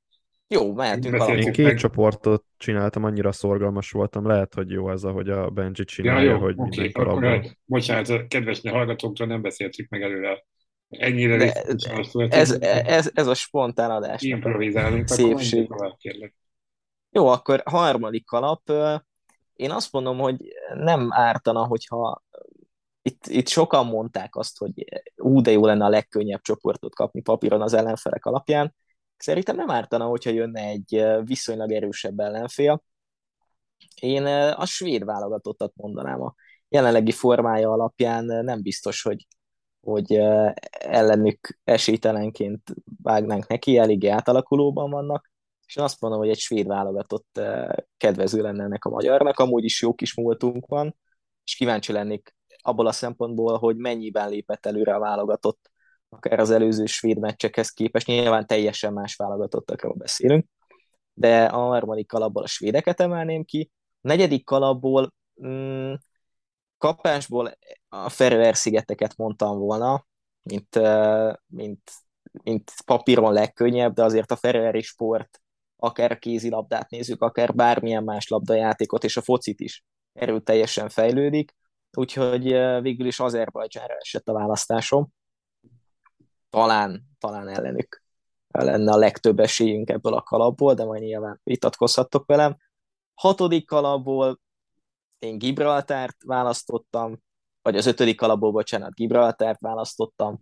[0.53, 1.75] Jó, mehetünk Én két meg...
[1.75, 4.27] csoportot csináltam, annyira szorgalmas voltam.
[4.27, 8.27] Lehet, hogy jó ez, ahogy a Benji csinálja, ja, jó, hogy okay, akkor, akkor, Bocsánat,
[8.27, 10.45] kedves hallgatóktól nem beszéltük meg előre.
[10.89, 11.85] Ennyire De ez,
[12.29, 12.51] ez,
[12.85, 14.21] ez, ez, a spontán adás.
[14.21, 15.71] Improvizálunk, Szépség.
[15.71, 16.35] akkor kérlek.
[17.09, 18.71] Jó, akkor harmadik kalap.
[19.53, 20.35] Én azt mondom, hogy
[20.75, 22.23] nem ártana, hogyha
[23.01, 27.61] itt, itt sokan mondták azt, hogy ú, de jó lenne a legkönnyebb csoportot kapni papíron
[27.61, 28.75] az ellenfelek alapján.
[29.23, 32.83] Szerintem nem ártana, hogyha jönne egy viszonylag erősebb ellenfél.
[34.01, 36.33] Én a svéd válogatottat mondanám a
[36.69, 39.27] jelenlegi formája alapján nem biztos, hogy,
[39.81, 40.13] hogy
[40.79, 45.31] ellenük esélytelenként vágnánk neki, eléggé átalakulóban vannak,
[45.65, 47.41] és én azt mondom, hogy egy svéd válogatott
[47.97, 50.95] kedvező lenne ennek a magyarnak, amúgy is jó kis múltunk van,
[51.43, 55.72] és kíváncsi lennék abból a szempontból, hogy mennyiben lépett előre a válogatott,
[56.13, 60.45] akár az előző svéd meccsekhez képest, nyilván teljesen más válogatottakról beszélünk,
[61.13, 63.71] de a harmadik kalapból a svédeket emelném ki,
[64.01, 65.13] a negyedik kalapból
[65.45, 65.93] mm,
[66.77, 67.51] kapásból
[67.89, 70.05] a Ferrer-szigeteket mondtam volna,
[70.41, 70.79] mint,
[71.47, 71.91] mint,
[72.43, 75.41] mint papíron legkönnyebb, de azért a Ferrari sport,
[75.75, 81.55] akár a kézilabdát nézzük, akár bármilyen más labdajátékot, és a focit is erőteljesen fejlődik,
[81.97, 82.43] úgyhogy
[82.81, 85.07] végül is Azerbajdzsánra esett a választásom.
[86.53, 88.01] Talán, talán ellenük
[88.47, 92.57] lenne a legtöbb esélyünk ebből a kalapból, de majd nyilván vitatkozhattok velem.
[93.13, 94.39] Hatodik kalapból
[95.19, 97.21] én Gibraltárt választottam,
[97.61, 100.39] vagy az ötödik kalapból, bocsánat, Gibraltárt választottam.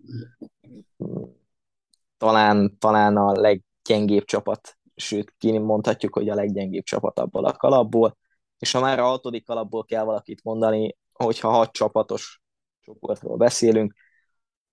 [2.17, 8.17] Talán, talán a leggyengébb csapat, sőt, mondhatjuk, hogy a leggyengébb csapat abból a kalapból.
[8.58, 12.41] És ha már a hatodik kalapból kell valakit mondani, hogyha hat csapatos
[12.80, 13.93] csoportról beszélünk,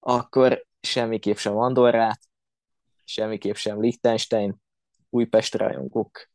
[0.00, 2.20] akkor semmiképp sem Andorrát,
[3.04, 4.56] semmiképp sem Liechtenstein,
[5.10, 6.28] Újpest rajongók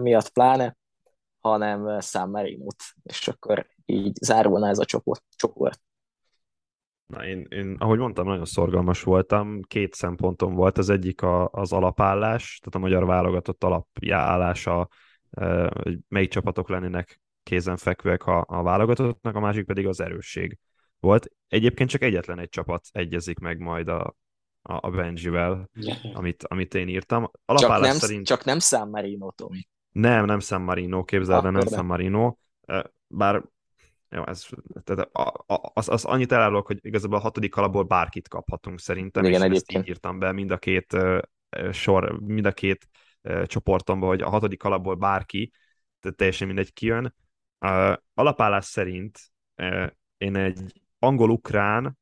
[0.00, 0.76] miatt pláne,
[1.40, 5.22] hanem San Marino-t, és akkor így zárulna ez a csoport.
[5.36, 5.80] csoport.
[7.06, 9.60] Na, én, én, ahogy mondtam, nagyon szorgalmas voltam.
[9.62, 10.78] Két szempontom volt.
[10.78, 14.88] Az egyik a, az alapállás, tehát a magyar válogatott alapállása,
[15.82, 20.58] hogy melyik csapatok lennének kézenfekvőek a, a válogatottnak, a másik pedig az erősség
[21.02, 21.30] volt.
[21.48, 24.16] Egyébként csak egyetlen egy csapat egyezik meg majd a,
[24.62, 25.70] a, a Benjivel,
[26.12, 27.30] amit, amit én írtam.
[27.44, 28.26] Alapállás csak nem, szerint...
[28.26, 29.68] csak nem San Marino, Tomi.
[29.90, 32.36] Nem, nem San Marino, képzeld el, nem San Marino.
[33.06, 33.42] Bár
[34.08, 34.46] jó, ez,
[34.84, 35.08] tehát
[35.74, 39.78] az, az annyit elárulok, hogy igazából a hatodik alapból bárkit kaphatunk szerintem, Igen, és egyébként.
[39.78, 40.96] ezt így írtam be mind a két
[41.70, 42.88] sor, mind a két
[43.44, 45.52] csoportomba, hogy a hatodik alapból bárki,
[46.00, 47.14] tehát teljesen mindegy kijön.
[48.14, 49.18] Alapállás szerint
[50.16, 51.98] én egy angol-ukrán,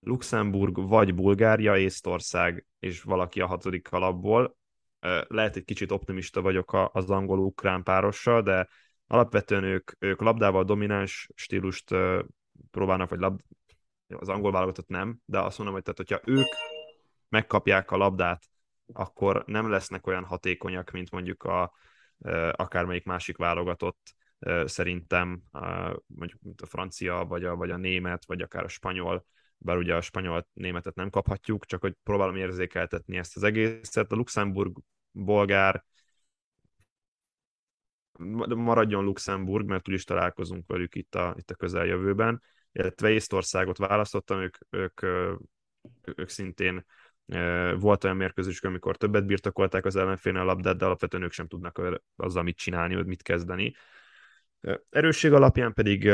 [0.00, 4.56] Luxemburg vagy Bulgária, Észtország és valaki a hatodik alapból.
[5.26, 8.68] Lehet egy kicsit optimista vagyok az angol-ukrán párossal, de
[9.06, 11.94] alapvetően ők, ők labdával domináns stílust
[12.70, 13.40] próbálnak, vagy lab...
[14.08, 16.48] az angol válogatott nem, de azt mondom, hogy tehát, hogyha ők
[17.28, 18.42] megkapják a labdát,
[18.92, 21.72] akkor nem lesznek olyan hatékonyak, mint mondjuk a,
[22.50, 24.14] akármelyik másik válogatott
[24.64, 25.42] szerintem,
[26.06, 29.24] mondjuk mint a francia, vagy a, vagy a német, vagy akár a spanyol,
[29.56, 34.12] bár ugye a spanyol németet nem kaphatjuk, csak hogy próbálom érzékeltetni ezt az egészet.
[34.12, 34.76] A Luxemburg,
[35.10, 35.84] bolgár,
[38.48, 44.56] maradjon Luxemburg, mert úgyis találkozunk velük itt a, itt a közeljövőben, illetve Észtországot választottam, ők,
[44.70, 45.02] ők,
[46.16, 46.84] ők szintén
[47.76, 51.80] volt olyan mérkőzés, amikor többet birtokolták az ellenfélnél a labdát, de alapvetően ők sem tudnak
[52.16, 53.74] azzal mit csinálni, vagy mit kezdeni.
[54.90, 56.10] Erősség alapján pedig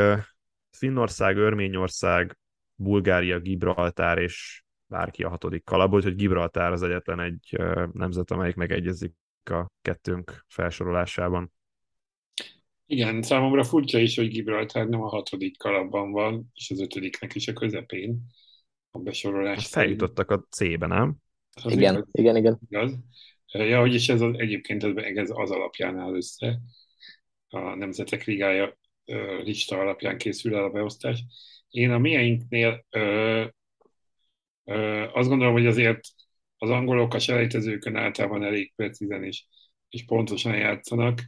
[0.70, 2.38] Finnország, Örményország,
[2.74, 7.56] Bulgária, Gibraltár és bárki a hatodik kalapból, hogy Gibraltár az egyetlen egy
[7.92, 9.12] nemzet, amelyik megegyezik
[9.44, 11.52] a kettőnk felsorolásában.
[12.86, 17.48] Igen, számomra furcsa is, hogy Gibraltár nem a hatodik kalapban van, és az ötödiknek is
[17.48, 18.20] a közepén
[18.90, 19.66] a besorolás.
[19.66, 21.16] Feljutottak a C-be, nem?
[21.62, 22.58] Az igen, igaz, igen, igen.
[22.68, 22.98] Igaz.
[23.52, 26.60] Ja, hogy is ez az, egyébként ez, ez az alapján áll össze
[27.50, 28.78] a Nemzetek Ligája
[29.42, 31.24] lista alapján készül el a beosztás.
[31.70, 33.44] Én a mieinknél ö,
[34.64, 36.00] ö, azt gondolom, hogy azért
[36.58, 39.44] az angolok a selejtezőkön általában elég precízen és,
[39.88, 41.20] és pontosan játszanak,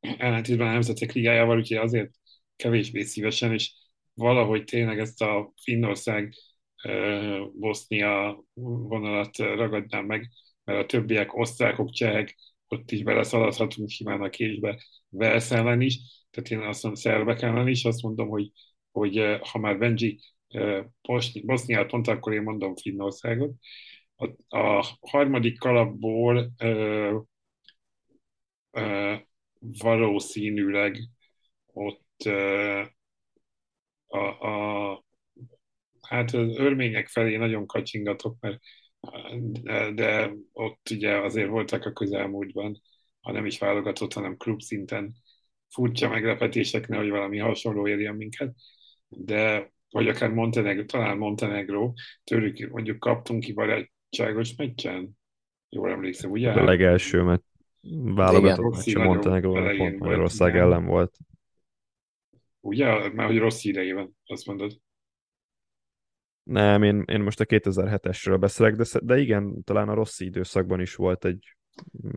[0.00, 2.10] ellentétben a Nemzetek Ligájával, úgyhogy azért
[2.56, 3.72] kevésbé szívesen, és
[4.14, 6.34] valahogy tényleg ezt a Finnország
[7.58, 10.28] Bosznia vonalat ragadnám meg,
[10.64, 12.36] mert a többiek osztrákok, csehek,
[12.68, 14.82] ott is beleszaladhatunk simán a késbe,
[15.12, 15.98] Velsz ellen is,
[16.30, 18.50] tehát én azt mondom, szerbek ellen is, azt mondom, hogy,
[18.92, 20.18] hogy ha már Benji
[21.42, 23.52] Boszniát mondta, akkor én mondom Finnországot.
[24.16, 27.18] A, a harmadik kalapból ö,
[28.70, 29.14] ö,
[29.60, 30.98] valószínűleg
[31.66, 32.82] ott ö,
[34.06, 35.04] a, a,
[36.00, 38.60] hát az örmények felé nagyon kacsingatok, mert
[39.94, 42.80] de ott ugye azért voltak a közelmúltban,
[43.22, 45.14] ha nem is válogatott, hanem klub szinten
[45.68, 48.54] furcsa meglepetéseknél, hogy valami hasonló érjen minket,
[49.08, 51.92] de vagy akár Montenegro, talán Montenegro,
[52.24, 55.10] tőlük mondjuk kaptunk ki barátságos meccsen.
[55.68, 56.52] Jól emlékszem, ugye?
[56.52, 57.42] A legelső mert
[58.14, 61.16] válogatott meccs Montenegro pont Magyarország ellen volt.
[62.60, 62.86] Ugye?
[62.86, 64.80] Mert hogy rossz idejében, azt mondod.
[66.42, 70.94] Nem, én, én most a 2007-esről beszélek, de, de igen, talán a rossz időszakban is
[70.94, 71.56] volt egy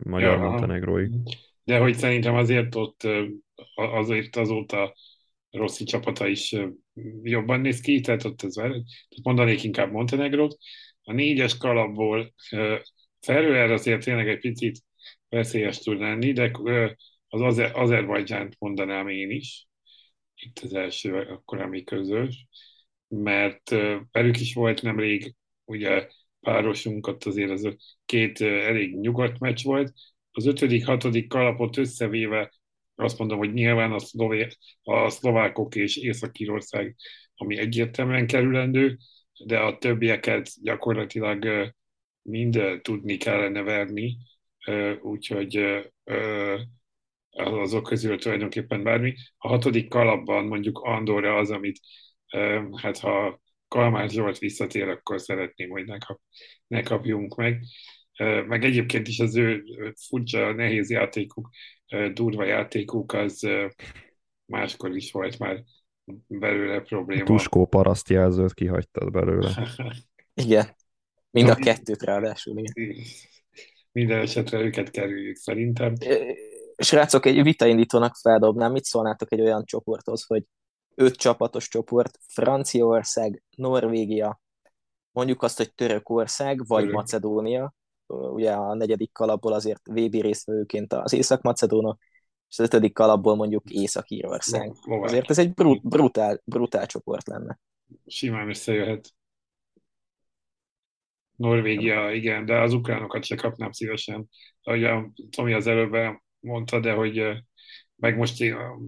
[0.04, 1.08] magyar ja, montenegrói.
[1.64, 3.08] De hogy szerintem azért ott
[3.74, 4.94] azért azóta
[5.50, 6.54] Rossi csapata is
[7.22, 8.84] jobban néz ki, tehát ott ez, tehát
[9.22, 10.56] mondanék inkább Montenegrót.
[11.02, 12.34] A négyes kalapból
[13.20, 14.78] Ferőer azért tényleg egy picit
[15.28, 16.50] veszélyes tud lenni, de
[17.28, 19.66] az Azer- Azerbajdzsánt mondanám én is.
[20.34, 22.46] Itt az első, akkor ami közös
[23.08, 23.70] mert
[24.10, 25.34] velük is volt nemrég,
[25.64, 26.08] ugye
[26.40, 29.92] párosunk, ott azért az két elég nyugodt meccs volt.
[30.30, 32.52] Az ötödik, hatodik kalapot összevéve
[32.94, 34.48] azt mondom, hogy nyilván a, szlové,
[34.82, 36.96] a szlovákok és Észak-Írország,
[37.34, 38.96] ami egyértelműen kerülendő,
[39.44, 41.72] de a többieket gyakorlatilag
[42.22, 44.16] mind tudni kellene verni,
[45.00, 45.84] úgyhogy
[47.30, 49.14] azok közül tulajdonképpen bármi.
[49.36, 51.80] A hatodik kalapban mondjuk Andorra az, amit
[52.72, 56.20] hát ha Kalmár Zsolt visszatér, akkor szeretném, hogy ne, kap,
[56.66, 57.62] ne kapjunk meg.
[58.46, 59.64] Meg egyébként is az ő
[60.08, 61.48] furcsa, nehéz játékuk,
[62.12, 63.48] durva játékuk, az
[64.44, 65.62] máskor is volt már
[66.26, 67.24] belőle probléma.
[67.24, 69.68] Tuskó parasztjelzőt kihagytad belőle.
[70.34, 70.76] igen.
[71.30, 72.96] Mind a kettőt ráadásul, igen.
[73.92, 75.92] Minden esetre őket kerüljük szerintem.
[76.76, 80.42] Srácok, egy vitaindítónak feldobnám, mit szólnátok egy olyan csoporthoz, hogy
[80.96, 84.40] öt csapatos csoport, Franciaország, Norvégia,
[85.10, 86.94] mondjuk azt, hogy Törökország, vagy Török.
[86.94, 87.74] Macedónia,
[88.06, 91.98] ugye a negyedik kalapból azért VB résztvevőként az Észak-Macedónok,
[92.48, 94.72] és az ötödik kalapból mondjuk Észak-Írország.
[94.84, 97.58] Azért ez egy brut, brutál, brutál csoport lenne.
[98.06, 99.14] Simán összejöhet.
[101.36, 104.28] Norvégia, igen, de az ukránokat se kapnám szívesen.
[104.62, 107.44] Ahogy a Tomi az előbb mondta, de hogy
[107.96, 108.40] meg most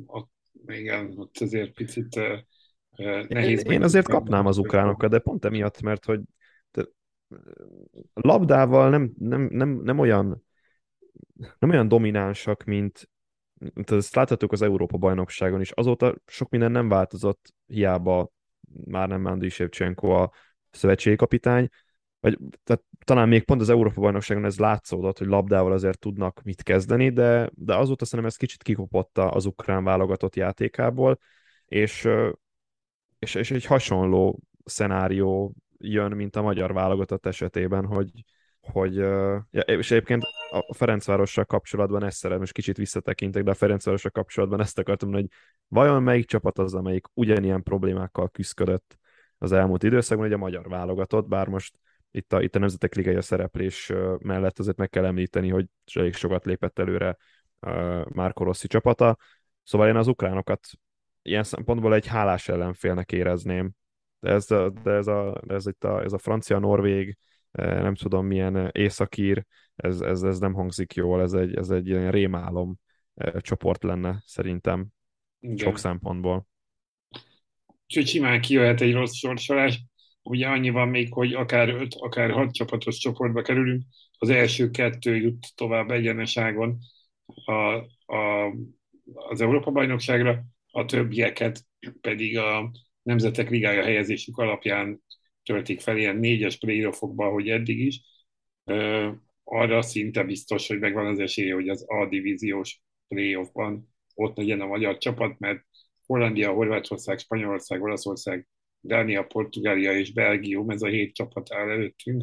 [0.06, 0.28] a
[0.66, 3.64] igen, ott azért picit uh, nehéz.
[3.64, 6.20] Én azért kapnám az ukránokat, de pont emiatt, mert hogy
[8.14, 10.46] labdával nem, nem, nem, nem olyan
[11.58, 13.10] nem olyan dominánsak, mint,
[13.74, 15.70] mint ezt láthatjuk az Európa-bajnokságon is.
[15.70, 18.32] Azóta sok minden nem változott, hiába
[18.84, 20.32] már nem Andriy Shevchenko a
[20.70, 21.68] szövetségi kapitány,
[22.20, 27.10] vagy tehát talán még pont az Európa-bajnokságon ez látszódott, hogy labdával azért tudnak mit kezdeni,
[27.10, 31.18] de, de azóta szerintem ez kicsit kikopotta az ukrán válogatott játékából,
[31.64, 32.08] és,
[33.18, 38.10] és, és egy hasonló szenárió jön, mint a magyar válogatott esetében, hogy,
[38.60, 44.10] hogy ja, és egyébként a Ferencvárossal kapcsolatban ezt szeretem, most kicsit visszatekintek, de a Ferencvárossal
[44.10, 45.26] kapcsolatban ezt akartam hogy
[45.68, 48.98] vajon melyik csapat az, amelyik ugyanilyen problémákkal küzdött
[49.38, 51.78] az elmúlt időszakban, hogy a magyar válogatott, bár most
[52.10, 56.44] itt a, itt a Nemzetek Ligája szereplés mellett azért meg kell említeni, hogy elég sokat
[56.44, 57.16] lépett előre
[58.08, 59.16] Márko Rossi csapata.
[59.62, 60.68] Szóval én az ukránokat
[61.22, 63.70] ilyen szempontból egy hálás ellenfélnek érezném.
[64.20, 67.16] De ez, a, de ez, a, de ez, itt a, ez a francia-norvég,
[67.52, 69.44] nem tudom milyen északír,
[69.76, 72.78] ez, ez, ez nem hangzik jól, ez egy, ez egy ilyen rémálom
[73.38, 74.86] csoport lenne szerintem
[75.40, 75.56] Igen.
[75.56, 76.46] sok szempontból.
[77.84, 79.84] Úgyhogy simán kijöhet egy rossz sorsolás
[80.28, 83.82] ugye annyi van még, hogy akár öt, akár hat csapatos csoportba kerülünk,
[84.18, 86.78] az első kettő jut tovább egyeneságon
[87.44, 87.52] a,
[88.14, 88.52] a,
[89.14, 91.64] az Európa-bajnokságra, a többieket
[92.00, 92.70] pedig a
[93.02, 95.02] Nemzetek Ligája helyezésük alapján
[95.42, 98.00] töltik fel ilyen négyes playoffokba, hogy eddig is.
[99.44, 104.66] Arra szinte biztos, hogy megvan az esélye, hogy az A divíziós playoffban ott legyen a
[104.66, 105.64] magyar csapat, mert
[106.06, 108.48] Hollandia, Horvátország, Spanyolország, Olaszország,
[108.80, 112.22] Dánia, Portugália és Belgium, ez a hét csapat áll előttünk,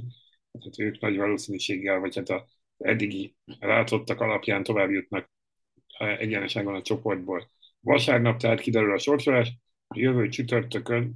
[0.51, 2.41] tehát ők nagy valószínűséggel, vagy hát az
[2.77, 5.29] eddigi látottak alapján tovább jutnak
[5.97, 7.49] egyeneságon a csoportból.
[7.79, 9.53] Vasárnap tehát kiderül a sorsolás,
[9.87, 11.15] a jövő csütörtökön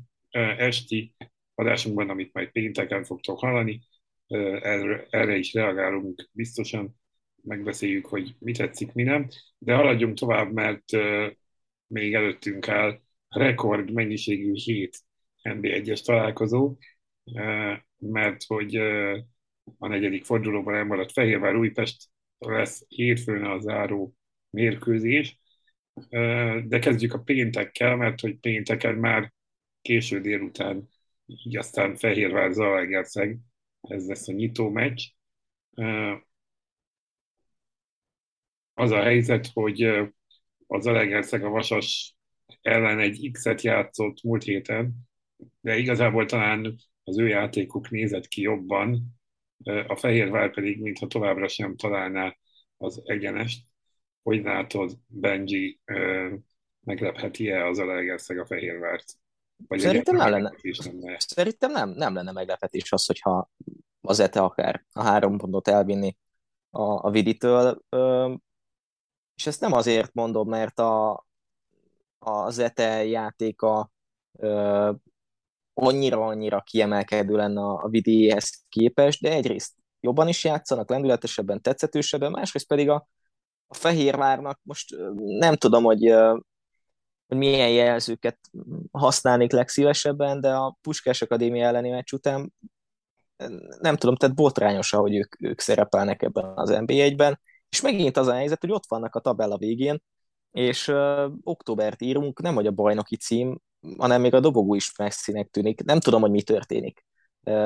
[0.57, 1.15] esti
[1.55, 3.81] adásunkban, amit majd pénteken fogtok hallani,
[4.27, 6.95] erre, erre is reagálunk biztosan,
[7.41, 9.27] megbeszéljük, hogy mi tetszik, mi nem,
[9.57, 10.85] de haladjunk tovább, mert
[11.87, 14.97] még előttünk áll rekord mennyiségű hét
[15.43, 16.77] NB1-es találkozó,
[17.97, 18.75] mert hogy
[19.77, 24.15] a negyedik fordulóban elmaradt Fehérvár Újpest lesz hétfőn a záró
[24.49, 25.39] mérkőzés,
[26.63, 29.33] de kezdjük a péntekkel, mert hogy pénteken már
[29.81, 30.89] késő délután,
[31.25, 33.37] így aztán Fehérvár Zalaegerszeg,
[33.81, 35.03] ez lesz a nyitó meccs.
[38.73, 39.81] Az a helyzet, hogy
[40.67, 42.15] a Zalaegerszeg a Vasas
[42.61, 45.08] ellen egy X-et játszott múlt héten,
[45.61, 49.19] de igazából talán az ő játékuk nézett ki jobban,
[49.87, 52.35] a Fehérvár pedig mintha továbbra sem találná
[52.77, 53.65] az egyenest.
[54.23, 55.79] Hogy látod, Benji
[56.79, 59.13] meglepheti-e az Alegerszeg a Fehérvárt?
[59.67, 60.53] Vagy Szerintem nem lenne.
[60.83, 61.15] lenne.
[61.19, 63.49] Szerintem nem, nem lenne meglepetés az, hogyha
[64.01, 66.17] az ETE akár a három pontot elvinni
[66.69, 67.81] a, a Viditől.
[69.35, 71.25] És ezt nem azért mondom, mert a,
[72.19, 73.91] az ETE játéka
[75.73, 82.89] annyira-annyira kiemelkedő lenne a, Vidihez képest, de egyrészt jobban is játszanak, lendületesebben, tetszetősebben, másrészt pedig
[82.89, 83.07] a,
[83.67, 86.13] a Fehérvárnak most nem tudom, hogy,
[87.27, 88.39] hogy milyen jelzőket
[88.91, 92.53] használnék legszívesebben, de a Puskás Akadémia elleni meccs után
[93.79, 97.39] nem tudom, tehát botrányos, ahogy ők, ők szerepelnek ebben az NB1-ben,
[97.69, 100.01] és megint az a helyzet, hogy ott vannak a tabella végén,
[100.51, 103.59] és uh, októbert írunk, nem hogy a bajnoki cím,
[103.97, 105.83] hanem még a dobogó is messzinek tűnik.
[105.83, 107.05] Nem tudom, hogy mi történik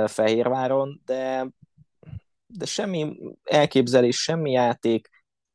[0.05, 1.47] Fehérváron, de,
[2.45, 5.09] de semmi elképzelés, semmi játék,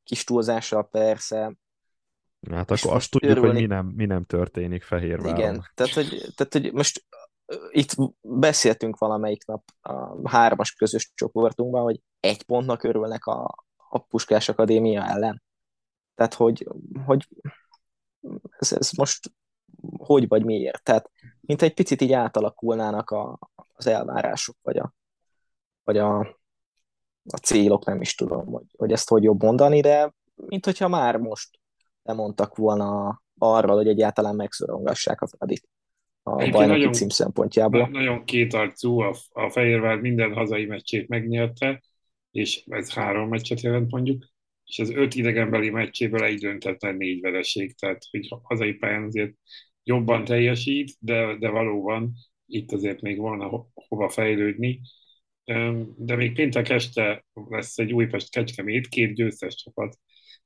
[0.05, 1.57] kis túlzással persze.
[2.51, 3.51] Hát akkor azt tudjuk, örülni.
[3.53, 5.39] hogy mi nem, mi nem történik Fehérváron.
[5.39, 7.05] Igen, tehát hogy, tehát, hogy most
[7.71, 14.49] itt beszéltünk valamelyik nap a hármas közös csoportunkban, hogy egy pontnak örülnek a, a Puskás
[14.49, 15.43] Akadémia ellen.
[16.15, 16.69] Tehát, hogy,
[17.05, 17.29] hogy
[18.59, 19.33] ez, ez most
[19.97, 20.83] hogy vagy miért.
[20.83, 21.11] Tehát,
[21.41, 23.39] mint egy picit így átalakulnának a,
[23.75, 24.95] az elvárások, vagy a,
[25.85, 26.19] vagy a,
[27.31, 31.17] a célok, nem is tudom, hogy, hogy ezt hogy jobb mondani, de mint hogyha már
[31.17, 31.59] most
[32.03, 35.69] lemondtak volna arról, hogy egyáltalán megszorongassák a Fradit
[36.23, 37.89] a bajnoki nagyon, cím szempontjából.
[37.89, 41.83] Nagyon kétarcú, a, a Fehérvár minden hazai meccsét megnyerte,
[42.31, 44.25] és ez három meccset jelent mondjuk,
[44.65, 49.33] és az öt idegenbeli meccséből egy döntetlen négy vereség, tehát hogy hazai pályán azért
[49.89, 52.13] jobban teljesít, de, de valóban
[52.47, 54.81] itt azért még ho- hova fejlődni.
[55.97, 59.97] De még péntek este lesz egy Újpest Kecskemét, két győztes csapat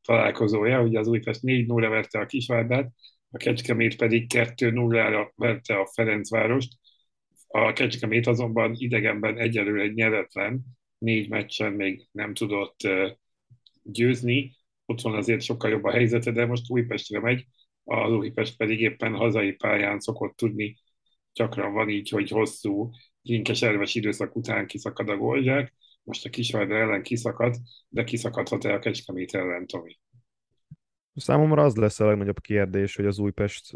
[0.02, 2.92] találkozója, ugye az Újpest 4-0 verte a Kisvárdát,
[3.30, 6.72] a Kecskemét pedig 2-0-ra verte a Ferencvárost.
[7.48, 10.60] A Kecskemét azonban idegenben egyelőre egy nyeretlen,
[10.98, 12.76] négy meccsen még nem tudott
[13.82, 17.46] győzni, otthon azért sokkal jobb a helyzete, de most Újpestre megy,
[17.84, 20.76] az Újpest pedig éppen hazai pályán szokott tudni,
[21.34, 22.90] gyakran van így, hogy hosszú,
[23.22, 27.56] linkes erves időszak után kiszakad a golzsák, most a Kisvárda ellen kiszakad,
[27.88, 29.98] de kiszakadhat-e a Kecskemét ellen, Tomi?
[31.14, 33.72] Számomra az lesz a legnagyobb kérdés, hogy az Újpest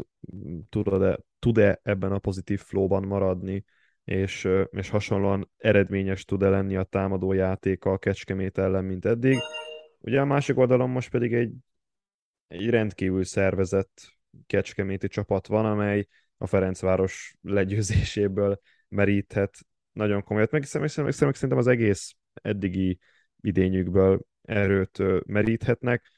[0.69, 3.65] tud-e, tud-e ebben a pozitív flowban maradni,
[4.03, 9.37] és, és hasonlóan eredményes tud-e lenni a támadó játéka a Kecskemét ellen, mint eddig.
[9.99, 11.53] Ugye a másik oldalon most pedig egy,
[12.47, 19.57] egy rendkívül szervezett kecskeméti csapat van, amely a Ferencváros legyőzéséből meríthet
[19.91, 20.51] nagyon komolyat.
[20.51, 22.99] Meg, meg szerintem az egész eddigi
[23.41, 26.11] idényükből erőt meríthetnek.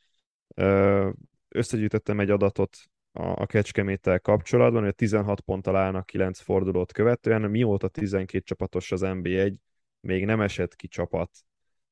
[1.48, 2.78] Összegyűjtöttem egy adatot
[3.12, 9.54] a Kecskeméttel kapcsolatban, hogy 16 ponttal állnak 9 fordulót követően, mióta 12 csapatos az NB1,
[10.00, 11.30] még nem esett ki csapat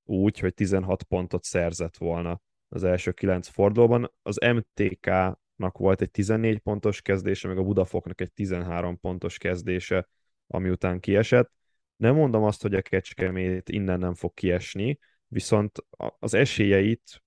[0.04, 4.14] úgy, hogy 16 pontot szerzett volna az első 9 fordulóban.
[4.22, 10.08] Az MTK-nak volt egy 14 pontos kezdése, meg a Budafoknak egy 13 pontos kezdése,
[10.48, 11.52] ami után kiesett.
[11.96, 15.86] Nem mondom azt, hogy a Kecskemét innen nem fog kiesni, viszont
[16.20, 17.24] az esélyeit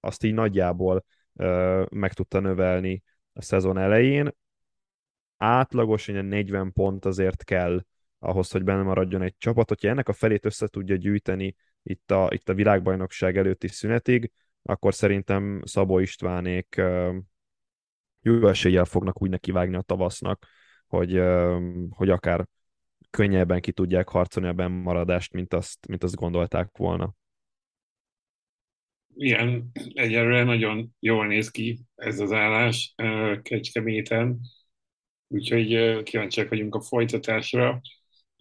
[0.00, 1.04] azt így nagyjából
[1.34, 3.02] ö, meg tudta növelni
[3.32, 4.34] a szezon elején.
[5.36, 7.84] Átlagos 40 pont azért kell
[8.18, 9.68] ahhoz, hogy benne maradjon egy csapat.
[9.68, 14.32] Hogyha ennek a felét össze tudja gyűjteni itt a, itt a világbajnokság előtti szünetig,
[14.66, 16.82] akkor szerintem Szabó Istvánék
[18.20, 20.46] jó eséllyel fognak úgy nekivágni a tavasznak,
[20.86, 21.20] hogy,
[21.90, 22.46] hogy akár
[23.10, 27.14] könnyebben ki tudják harcolni a bennmaradást, mint azt, mint azt gondolták volna.
[29.14, 32.94] Igen, egyelőre nagyon jól néz ki ez az állás
[33.42, 34.40] Kecskeméten,
[35.28, 37.80] úgyhogy kíváncsiak vagyunk a folytatásra,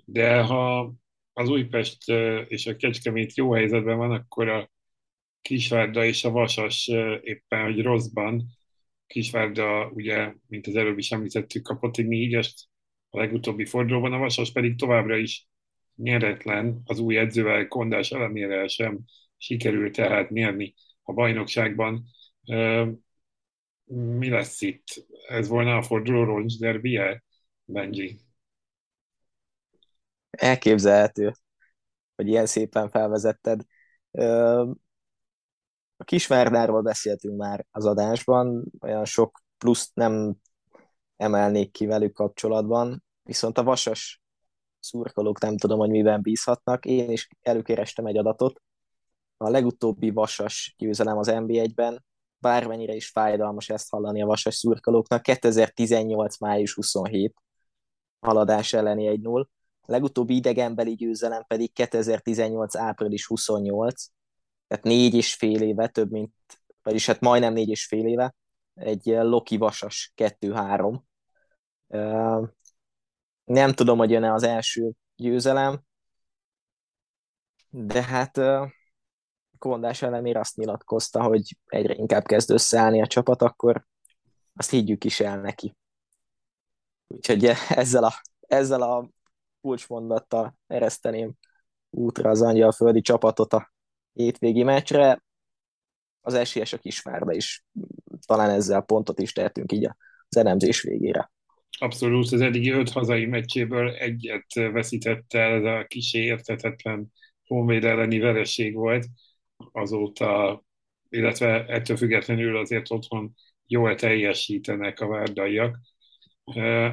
[0.06, 0.94] de ha
[1.34, 2.10] az Újpest
[2.48, 4.70] és a Kecskemét jó helyzetben van, akkor a
[5.46, 6.88] Kisvárda és a Vasas
[7.22, 8.44] éppen, hogy rosszban.
[9.08, 12.64] Kisvárda, ugye, mint az előbb is említettük, kapott egy négyest
[13.10, 15.48] a legutóbbi fordulóban, a Vasas pedig továbbra is
[15.96, 19.00] nyeretlen, az új edzővel Kondás ellenére sem
[19.38, 20.74] sikerült tehát nyerni
[21.04, 22.06] a bajnokságban.
[23.84, 25.06] Mi lesz itt?
[25.28, 27.24] Ez volna a forduló roncs derbie,
[27.66, 28.20] Benji?
[30.30, 31.32] Elképzelhető,
[32.16, 33.62] hogy ilyen szépen felvezetted.
[35.98, 40.36] A Kisvárdáról beszéltünk már az adásban, olyan sok pluszt nem
[41.18, 44.22] emelnék ki velük kapcsolatban, viszont a vasas
[44.80, 46.86] szurkolók nem tudom, hogy miben bízhatnak.
[46.86, 48.62] Én is előkerestem egy adatot.
[49.38, 52.06] A legutóbbi vasas győzelem az NB1-ben,
[52.38, 56.38] bármennyire is fájdalmas ezt hallani a vasas szurkolóknak, 2018.
[56.40, 57.36] május 27
[58.20, 59.46] haladás elleni 1-0.
[59.82, 62.76] A legutóbbi idegenbeli győzelem pedig 2018.
[62.76, 64.06] április 28,
[64.68, 66.34] tehát négy és fél éve, több mint,
[66.84, 68.36] vagyis hát majdnem négy és fél éve,
[68.74, 71.00] egy Loki Vasas 2-3.
[73.44, 75.82] Nem tudom, hogy jön-e az első győzelem,
[77.70, 78.40] de hát
[79.58, 83.86] Kondás ellenére azt nyilatkozta, hogy egyre inkább kezd összeállni a csapat, akkor
[84.54, 85.76] azt higgyük is el neki.
[87.08, 89.10] Úgyhogy ezzel a, ezzel a
[89.62, 91.34] kulcsmondattal ereszteném
[91.90, 93.74] útra az angyalföldi csapatot a
[94.16, 95.24] hétvégi meccsre.
[96.22, 97.66] Az esélyes a Kisvárda is.
[98.26, 99.86] Talán ezzel pontot is tehetünk így
[100.28, 101.32] az elemzés végére.
[101.78, 107.12] Abszolút, az eddigi öt hazai meccséből egyet veszített el, ez a kisé értetetlen
[107.46, 109.06] Honvéd elleni vereség volt
[109.72, 110.64] azóta,
[111.10, 113.34] illetve ettől függetlenül azért otthon
[113.68, 115.80] jól teljesítenek a várdaiak.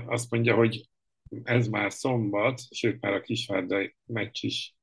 [0.06, 0.88] Azt mondja, hogy
[1.42, 4.74] ez már szombat, sőt már a kisvárdai meccs is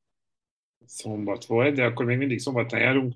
[0.85, 3.13] szombat volt, de akkor még mindig szombatán járunk,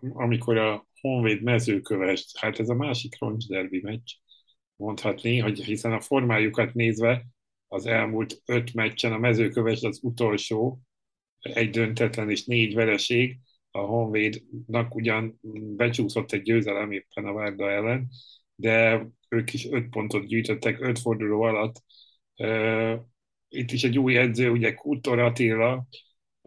[0.00, 4.12] amikor a Honvéd mezőkövest, hát ez a másik roncsderbi meccs,
[4.76, 7.26] mondhatni, hogy hiszen a formájukat nézve
[7.68, 10.80] az elmúlt öt meccsen a mezőkövest az utolsó,
[11.38, 13.38] egy döntetlen és négy vereség,
[13.70, 15.38] a Honvédnak ugyan
[15.76, 18.08] becsúszott egy győzelem éppen a Várda ellen,
[18.54, 21.82] de ők is öt pontot gyűjtöttek öt forduló alatt.
[23.48, 25.86] Itt is egy új edző, ugye Kutor Attila,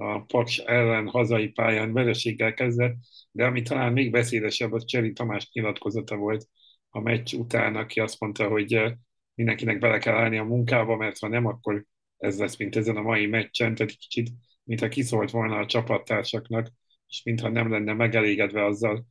[0.02, 2.96] a Paks ellen hazai pályán vereséggel kezdett,
[3.32, 6.48] de ami talán még beszédesebb, az Cseri Tamás nyilatkozata volt
[6.90, 8.96] a meccs után, aki azt mondta, hogy
[9.36, 11.86] mindenkinek bele kell állni a munkába, mert ha nem, akkor
[12.18, 14.30] ez lesz, mint ezen a mai meccsen, tehát kicsit,
[14.64, 16.68] mintha kiszólt volna a csapattársaknak,
[17.08, 19.06] és mintha nem lenne megelégedve azzal,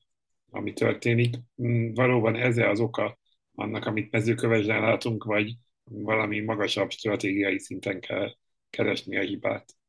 [0.50, 1.36] ami történik.
[1.62, 3.18] Mm, valóban ez az oka
[3.54, 8.34] annak, amit mezőkövesden látunk, vagy valami magasabb stratégiai szinten kell
[8.70, 9.79] keresni a hibát.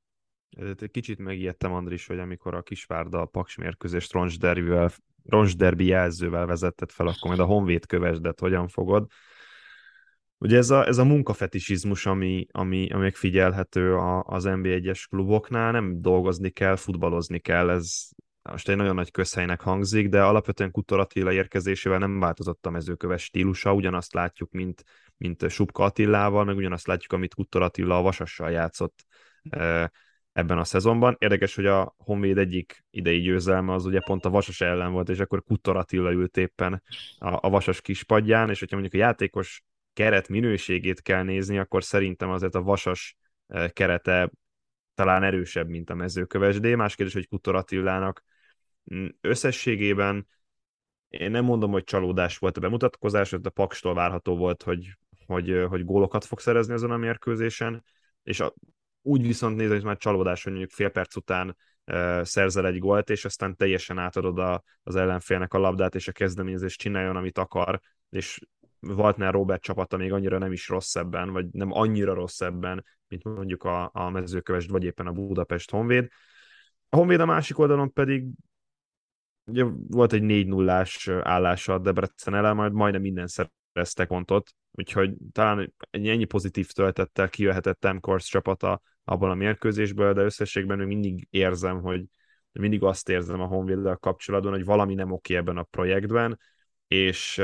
[0.92, 4.14] Kicsit megijedtem, Andris, hogy amikor a Kisvárda a Paks mérkőzést
[5.24, 9.08] roncsderbi jelzővel vezetett fel, akkor majd a Honvéd kövesdet hogyan fogod.
[10.38, 16.50] Ugye ez a, ez a munkafetisizmus, ami, ami, ami megfigyelhető az NB1-es kluboknál, nem dolgozni
[16.50, 18.10] kell, futballozni kell, ez
[18.42, 23.24] most egy nagyon nagy közhelynek hangzik, de alapvetően Kutor Attila érkezésével nem változott a mezőköves
[23.24, 24.84] stílusa, ugyanazt látjuk, mint,
[25.18, 29.06] mint Subka Attilával, meg ugyanazt látjuk, amit Kutor Attila a Vasassal játszott
[30.34, 31.16] ebben a szezonban.
[31.20, 35.20] Érdekes, hogy a Honvéd egyik idei győzelme az ugye pont a Vasas ellen volt, és
[35.20, 36.84] akkor Kutor Attila ült éppen
[37.18, 39.64] a, a Vasas kispadján, és hogyha mondjuk a játékos
[39.94, 43.18] keret minőségét kell nézni, akkor szerintem azért a Vasas
[43.74, 44.32] kerete
[44.94, 46.76] talán erősebb, mint a mezőkövesdé.
[46.76, 48.24] Más kérdés, hogy Kutor Attilának
[48.94, 50.28] mm, összességében
[51.10, 55.86] én nem mondom, hogy csalódás volt a bemutatkozás, de Pakstól várható volt, hogy, hogy, hogy
[55.86, 57.84] gólokat fog szerezni ezen a mérkőzésen,
[58.24, 58.54] és a,
[59.02, 61.58] úgy viszont nézem, hogy már csalódás, hogy mondjuk fél perc után
[62.22, 66.80] szerzel egy gólt, és aztán teljesen átadod a, az ellenfélnek a labdát, és a kezdeményezést
[66.80, 67.80] csináljon, amit akar,
[68.10, 68.40] és
[68.80, 73.24] Waltner Robert csapata még annyira nem is rossz ebben, vagy nem annyira rossz ebben, mint
[73.24, 76.08] mondjuk a, a mezőkövest, vagy éppen a Budapest Honvéd.
[76.90, 78.26] A Honvéd a másik oldalon pedig
[79.46, 80.86] ugye volt egy 4 0
[81.22, 87.80] állása a Debrecen ellen, majd majdnem minden szereztek pontot, úgyhogy talán ennyi pozitív töltettel kijöhetett
[87.80, 92.06] Temkors csapata abban a mérkőzésből, de összességben még mindig érzem, hogy
[92.52, 96.40] mindig azt érzem a Honvéddel kapcsolatban, hogy valami nem oké ebben a projektben,
[96.88, 97.42] és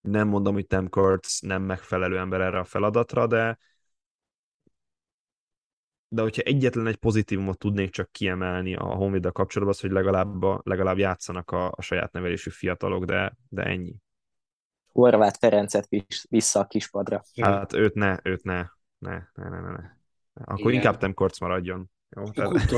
[0.00, 3.58] Nem mondom, hogy Tim Kurtz nem megfelelő ember erre a feladatra, de
[6.10, 10.98] de hogyha egyetlen egy pozitívumot tudnék csak kiemelni a honvéd kapcsolatban, az, hogy legalább, legalább
[10.98, 13.96] játszanak a, a saját nevelésű fiatalok, de, de ennyi.
[14.92, 15.88] Horváth Ferencet
[16.28, 17.22] vissza a kispadra.
[17.40, 18.66] Hát őt ne, őt ne,
[18.98, 19.96] ne, ne, ne, ne.
[20.44, 20.72] Akkor Igen.
[20.72, 21.90] inkább Tem Korc maradjon.
[22.16, 22.22] Jó?
[22.30, 22.72] Tehát...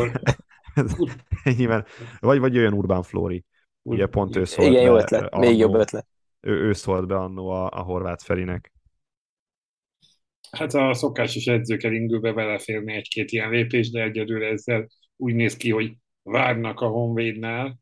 [1.43, 1.87] Ennyiben.
[2.21, 3.45] Vagy, vagy olyan Urbán Flóri.
[3.83, 5.33] Ugye pont ő szólt Igen, be, jó ötlet.
[5.33, 6.07] Annó, Még jobb ötlet.
[6.41, 8.73] Ő, ő szólt be annó a, a horvát Ferinek.
[10.51, 14.87] Hát a szokásos edzőkeringőbe beleférni egy-két ilyen lépés, de egyedül ezzel
[15.17, 17.79] úgy néz ki, hogy várnak a Honvédnál.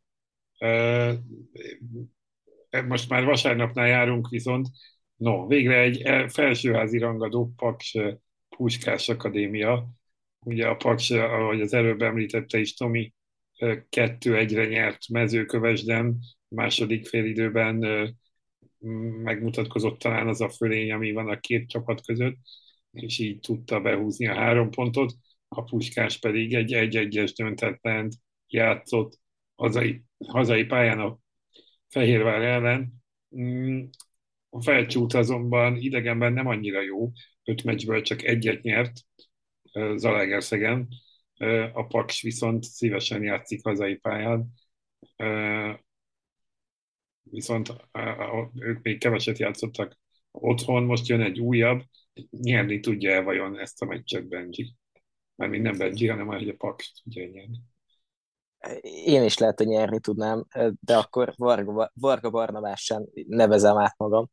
[2.87, 4.69] Most már vasárnapnál járunk, viszont
[5.17, 7.95] no, végre egy felsőházi rangadó Paks
[8.59, 9.89] Puskás Akadémia.
[10.45, 13.13] Ugye a Paks, ahogy az előbb említette is Tomi,
[13.89, 17.85] kettő egyre nyert mezőkövesden, második félidőben
[19.23, 22.37] megmutatkozott talán az a fölény, ami van a két csapat között,
[22.93, 25.13] és így tudta behúzni a három pontot,
[25.49, 28.11] a Puskás pedig egy egy-egyes döntetlen
[28.47, 29.21] játszott
[29.55, 31.19] hazai, hazai pályán a
[31.89, 32.93] Fehérvár ellen.
[33.41, 33.85] Mm,
[34.51, 37.13] a felcsút azonban idegenben nem annyira jó,
[37.49, 39.01] öt meccsből csak egyet nyert
[39.95, 40.89] Zalaegerszegen,
[41.73, 44.53] a Paks viszont szívesen játszik hazai pályán,
[47.23, 47.73] viszont
[48.55, 49.99] ők még keveset játszottak
[50.31, 51.83] otthon, most jön egy újabb,
[52.31, 54.75] nyerni tudja-e vajon ezt a meccset Benji?
[55.35, 57.61] Mármint nem Benji, hanem hogy a Paks tudja nyerni.
[59.05, 60.47] Én is lehet, hogy nyerni tudnám,
[60.81, 62.95] de akkor Varga, Varga Barnabás
[63.27, 64.31] nevezem át magam.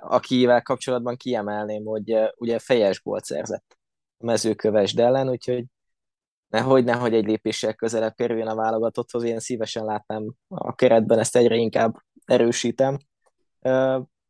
[0.00, 3.78] Akivel kapcsolatban kiemelném, hogy ugye fejes gólt szerzett
[4.18, 5.64] a mezőkövesd ellen, úgyhogy
[6.48, 11.54] nehogy, nehogy egy lépéssel közelebb kerüljön a válogatotthoz, én szívesen látnám a keretben, ezt egyre
[11.54, 12.98] inkább erősítem.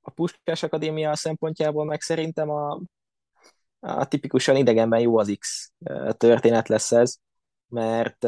[0.00, 2.80] A Puskás Akadémia szempontjából meg szerintem a,
[3.80, 5.72] a tipikusan idegenben jó az X
[6.16, 7.16] történet lesz ez,
[7.68, 8.24] mert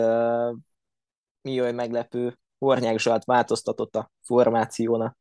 [1.42, 5.16] mi olyan meglepő, Hornyák Zsalt változtatott a formáción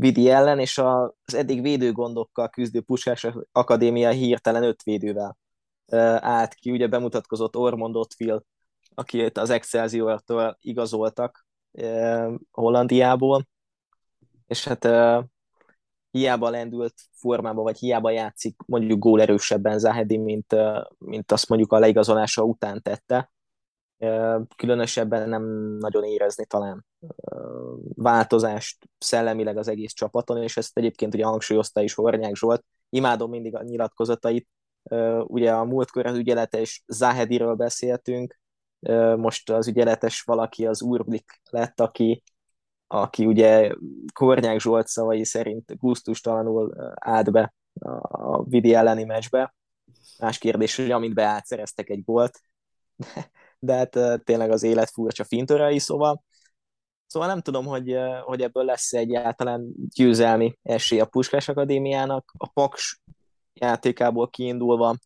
[0.00, 5.38] Vidi ellen, és az eddig védőgondokkal küzdő Puskás Akadémia hirtelen öt védővel
[6.20, 8.42] állt ki, ugye bemutatkozott Ormond Ottfield,
[8.94, 11.46] akit az Excelsior-től igazoltak
[12.50, 13.48] Hollandiából,
[14.46, 14.88] és hát
[16.10, 20.56] hiába lendült formába, vagy hiába játszik mondjuk gólerősebben Zahedi, mint,
[20.98, 23.30] mint azt mondjuk a leigazolása után tette,
[24.56, 25.42] különösebben nem
[25.78, 26.88] nagyon érezni talán
[27.94, 32.64] változást szellemileg az egész csapaton, és ezt egyébként ugye hangsúlyozta is Hornyák Zsolt.
[32.88, 34.48] Imádom mindig a nyilatkozatait,
[35.22, 38.38] ugye a múltkor az ügyeletes Zahediről beszéltünk,
[39.16, 42.22] most az ügyeletes valaki az Urblik lett, aki,
[42.86, 43.72] aki ugye
[44.12, 47.54] Kornyák Zsolt szavai szerint gusztustalanul állt be
[48.00, 49.54] a Vidi elleni meccsbe.
[50.18, 52.40] Más kérdés, hogy amint beállt, szereztek egy gólt,
[53.58, 56.22] de hát tényleg az élet furcsa fintorai, szóval
[57.10, 62.32] Szóval nem tudom, hogy, hogy ebből lesz egyáltalán győzelmi esély a Puskás Akadémiának.
[62.38, 63.00] A Paks
[63.52, 64.96] játékából kiindulva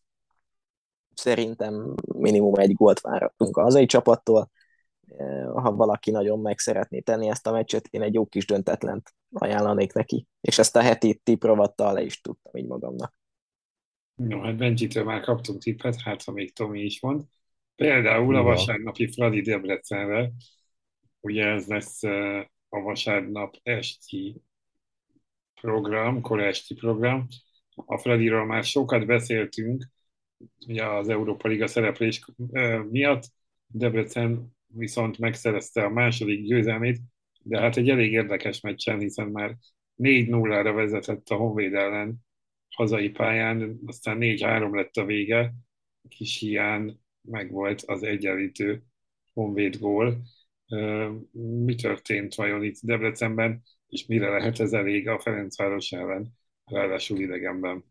[1.15, 4.51] szerintem minimum egy gólt várhatunk a hazai csapattól.
[5.53, 9.93] Ha valaki nagyon meg szeretné tenni ezt a meccset, én egy jó kis döntetlent ajánlanék
[9.93, 10.27] neki.
[10.41, 13.17] És ezt a heti tipprovattal le is tudtam így magamnak.
[14.15, 17.23] No, hát Benjitől már kaptunk tippet, hát ha még Tomi is mond.
[17.75, 20.31] Például a vasárnapi Fradi Debrecenre,
[21.25, 22.03] ugye ez lesz
[22.69, 24.41] a vasárnap esti
[25.61, 27.27] program, kora esti program.
[27.75, 29.89] A Fradiról már sokat beszéltünk,
[30.67, 32.25] ugye az Európa Liga szereplés
[32.89, 33.23] miatt,
[33.67, 36.99] Debrecen viszont megszerezte a második győzelmét,
[37.43, 39.55] de hát egy elég érdekes meccsen, hiszen már
[39.97, 42.15] 4-0-ra vezetett a Honvéd ellen
[42.69, 45.53] hazai pályán, aztán 4-3 lett a vége,
[46.07, 48.83] kis hián megvolt az egyenlítő
[49.33, 50.21] Honvéd gól.
[51.31, 56.33] Mi történt vajon itt Debrecenben, és mire lehet ez elég a Ferencváros ellen,
[56.65, 57.83] ráadásul idegenben?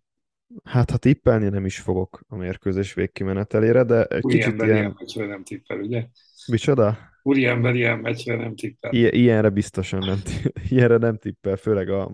[0.64, 4.96] Hát ha tippelni nem is fogok a mérkőzés végkimenetelére, de egy Úri kicsit ilyen...
[4.98, 6.06] ilyen nem tippel, ugye?
[6.46, 6.98] Micsoda?
[7.22, 8.92] Úri ember ilyen meccsre nem tippel.
[8.92, 10.18] I- ilyenre biztosan nem,
[10.70, 12.10] ilyenre nem tippel, főleg a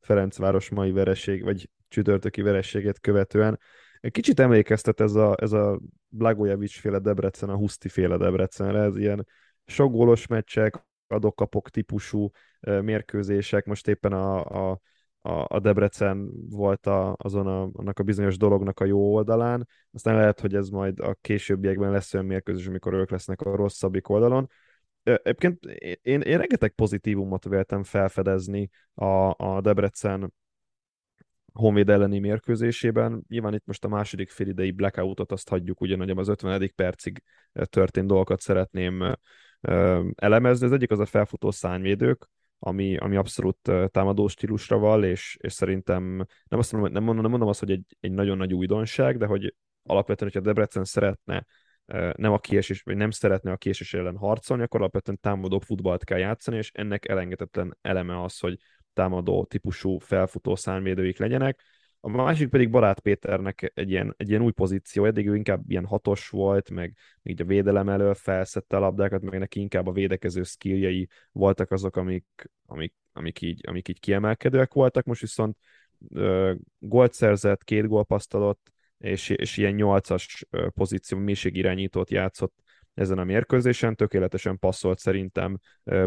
[0.00, 3.58] Ferencváros mai vereség, vagy csütörtöki verességét követően.
[4.10, 9.26] Kicsit emlékeztet ez a, ez a Blagojevic féle Debrecen, a Huszti féle Debrecenre, ez ilyen
[9.68, 14.80] sok gólos meccsek, adok-kapok típusú mérkőzések, most éppen a, a,
[15.48, 20.40] a Debrecen volt a, azon a, annak a bizonyos dolognak a jó oldalán, aztán lehet,
[20.40, 24.48] hogy ez majd a későbbiekben lesz olyan mérkőzés, amikor ők lesznek a rosszabbik oldalon.
[25.02, 25.64] Egyébként
[26.02, 30.32] én, én rengeteg pozitívumot véltem felfedezni a, a Debrecen
[31.52, 33.24] Honvéd elleni mérkőzésében.
[33.28, 36.72] Nyilván itt most a második félidei blackoutot azt hagyjuk, ugyanúgy az 50.
[36.74, 39.14] percig történt dolgokat szeretném
[40.14, 40.66] elemezni.
[40.66, 42.28] Az egyik az a felfutó szányvédők,
[42.58, 46.02] ami, ami abszolút támadó stílusra val, és, és szerintem
[46.48, 49.26] nem, azt mondom, nem, mondom, nem mondom azt, hogy egy, egy nagyon nagy újdonság, de
[49.26, 51.46] hogy alapvetően, hogyha Debrecen szeretne
[52.16, 56.18] nem a kiesés, vagy nem szeretne a kiesés ellen harcolni, akkor alapvetően támadó futballt kell
[56.18, 58.58] játszani, és ennek elengedetlen eleme az, hogy
[58.92, 61.62] támadó típusú felfutó számvédőik legyenek.
[62.08, 65.84] A másik pedig Barát Péternek egy ilyen, egy ilyen új pozíció, eddig ő inkább ilyen
[65.84, 70.42] hatos volt, meg így a védelem elől felszette a labdákat, meg neki inkább a védekező
[70.42, 75.56] skilljei voltak azok, amik, amik, amik, így, amik így kiemelkedőek voltak, most viszont
[75.98, 82.62] uh, gólt szerzett, két gólpasztalott, és, és ilyen nyolcas pozíció mélységirányítót játszott
[82.94, 85.58] ezen a mérkőzésen, tökéletesen passzolt szerintem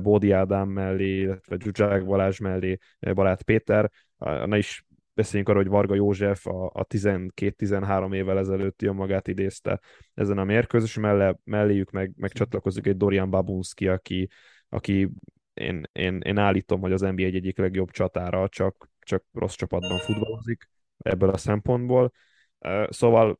[0.01, 5.95] Bódi Ádám mellé, illetve Zsuzsák Balázs mellé Balát Péter, na is beszéljünk arról, hogy Varga
[5.95, 9.79] József a, a 12-13 évvel ezelőtti magát idézte
[10.13, 14.29] ezen a mérkőzésen, mellé, melléjük meg, meg csatlakozik egy Dorian Babunski, aki,
[14.69, 15.09] aki
[15.53, 19.97] én, én, én állítom, hogy az NBA egy egyik legjobb csatára, csak, csak rossz csapatban
[19.97, 22.11] futballozik ebből a szempontból.
[22.89, 23.39] Szóval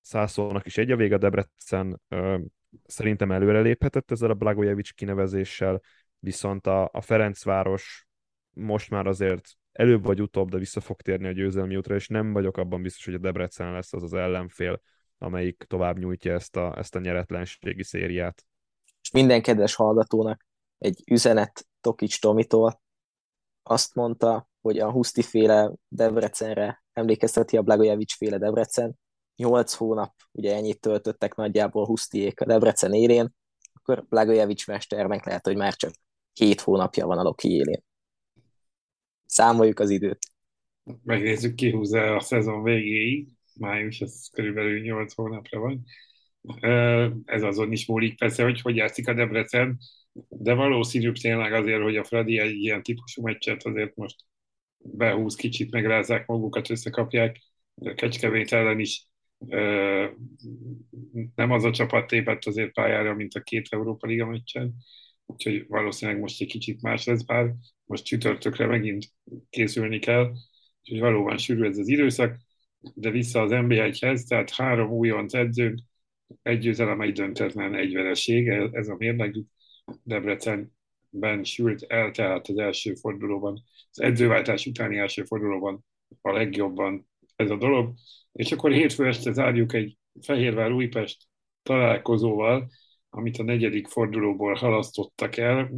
[0.00, 2.00] Szászónak is egy a vége, Debrecen
[2.84, 5.80] szerintem előreléphetett ezzel a Blagojevic kinevezéssel,
[6.18, 8.06] viszont a, a Ferencváros
[8.50, 12.32] most már azért előbb vagy utóbb, de vissza fog térni a győzelmi útra, és nem
[12.32, 14.80] vagyok abban biztos, hogy a Debrecen lesz az az ellenfél,
[15.18, 18.44] amelyik tovább nyújtja ezt a, ezt a nyeretlenségi szériát.
[19.02, 20.46] És minden kedves hallgatónak
[20.78, 22.82] egy üzenet Tokics Tomitól
[23.62, 28.98] azt mondta, hogy a Huszti féle Debrecenre emlékezteti a Blagojevic féle Debrecen,
[29.36, 33.34] nyolc hónap, ugye ennyit töltöttek nagyjából Husztiék a Debrecen élén,
[33.72, 35.92] akkor Blagojevic mesternek lehet, hogy már csak
[36.32, 37.85] hét hónapja van a Loki élén.
[39.26, 40.18] Számoljuk az időt.
[41.04, 43.28] Megnézzük, ki húzza a szezon végéig.
[43.58, 45.84] Május, ez körülbelül 8 hónapra van.
[47.24, 49.78] Ez azon is múlik persze, hogy hogy játszik a Debrecen,
[50.28, 54.16] de valószínűbb tényleg azért, hogy a Fradi egy ilyen típusú meccset azért most
[54.78, 57.40] behúz, kicsit megrázzák magukat, összekapják.
[57.94, 59.08] Kecskevét ellen is
[61.34, 64.74] nem az a csapat tépett azért pályára, mint a két Európa Liga meccsen,
[65.26, 67.54] úgyhogy valószínűleg most egy kicsit más lesz, bár
[67.86, 69.04] most csütörtökre megint
[69.50, 70.32] készülni kell,
[70.82, 72.36] úgyhogy valóban sűrű ez az időszak,
[72.94, 75.80] de vissza az NB1-hez, tehát három újonc edzőnk,
[76.42, 79.34] egy győzelem, egy döntetlen, egy vereség, ez a mérleg
[80.02, 85.84] Debrecenben sült el, tehát az első fordulóban, az edzőváltás utáni első fordulóban
[86.20, 87.94] a legjobban ez a dolog.
[88.32, 91.24] És akkor hétfő este zárjuk egy Fehérvár-Újpest
[91.62, 92.70] találkozóval,
[93.10, 95.70] amit a negyedik fordulóból halasztottak el.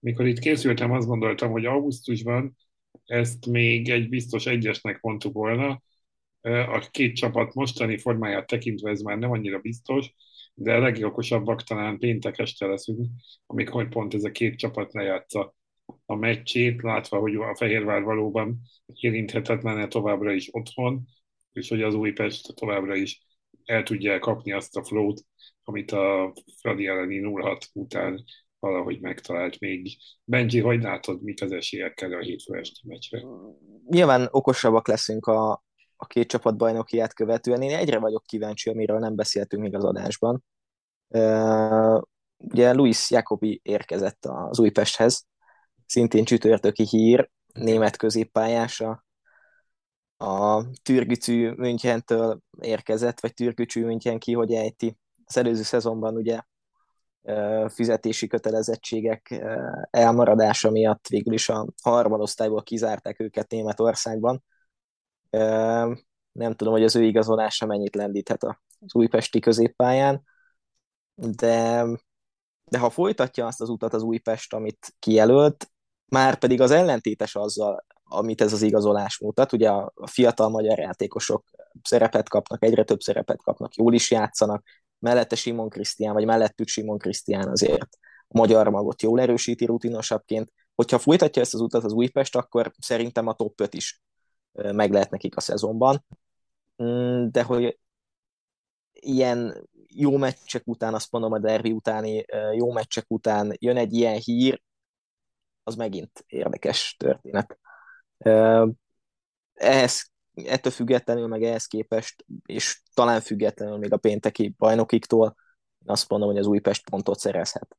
[0.00, 2.56] Mikor itt készültem, azt gondoltam, hogy augusztusban
[3.04, 5.82] ezt még egy biztos egyesnek mondtuk volna.
[6.42, 10.14] A két csapat mostani formáját tekintve ez már nem annyira biztos,
[10.54, 13.06] de a legokosabbak talán péntek este leszünk,
[13.46, 15.54] amikor pont ez a két csapat lejátsza
[16.06, 21.06] a meccsét, látva, hogy a Fehérvár valóban érinthetetlen továbbra is otthon,
[21.52, 23.22] és hogy az Újpest továbbra is
[23.64, 25.24] el tudja kapni azt a flót,
[25.64, 28.24] amit a Fradi elleni 0 után
[28.60, 29.96] valahogy megtalált még.
[30.24, 33.22] Benji, hogy látod, mit az esélyekkel a hétfő esti meccsre?
[33.86, 35.50] Nyilván okosabbak leszünk a,
[35.96, 37.62] a két csapat bajnokiát követően.
[37.62, 40.44] Én egyre vagyok kíváncsi, amiről nem beszéltünk még az adásban.
[42.36, 45.26] Ugye Luis Jacobi érkezett az Újpesthez,
[45.86, 49.06] szintén csütörtöki hír, német középpályása,
[50.18, 54.96] a Türgücű Münchentől érkezett, vagy Türgücű München ki, hogy ejti.
[55.24, 56.40] Az előző szezonban ugye
[57.68, 59.44] fizetési kötelezettségek
[59.90, 64.44] elmaradása miatt végül is a harmadosztályból kizárták őket Németországban.
[66.32, 70.22] Nem tudom, hogy az ő igazolása mennyit lendíthet az újpesti középpályán,
[71.14, 71.84] de,
[72.64, 75.70] de ha folytatja azt az utat az Újpest, amit kijelölt,
[76.06, 79.52] már pedig az ellentétes azzal, amit ez az igazolás mutat.
[79.52, 81.44] Ugye a fiatal magyar játékosok
[81.82, 84.64] szerepet kapnak, egyre több szerepet kapnak, jól is játszanak,
[84.98, 90.52] mellette Simon Krisztián, vagy mellettük Simon Krisztián azért a magyar magot jól erősíti rutinosabbként.
[90.74, 94.02] Hogyha folytatja ezt az utat az Újpest, akkor szerintem a top 5 is
[94.52, 96.04] meg lehet nekik a szezonban.
[96.82, 97.78] Mm, de hogy
[98.92, 104.16] ilyen jó meccsek után, azt mondom a derbi utáni jó meccsek után jön egy ilyen
[104.16, 104.62] hír,
[105.62, 107.58] az megint érdekes történet.
[109.54, 110.10] Ehhez,
[110.46, 115.36] ettől függetlenül, meg ehhez képest, és talán függetlenül még a pénteki bajnokiktól,
[115.86, 117.76] azt mondom, hogy az Újpest pontot szerezhet.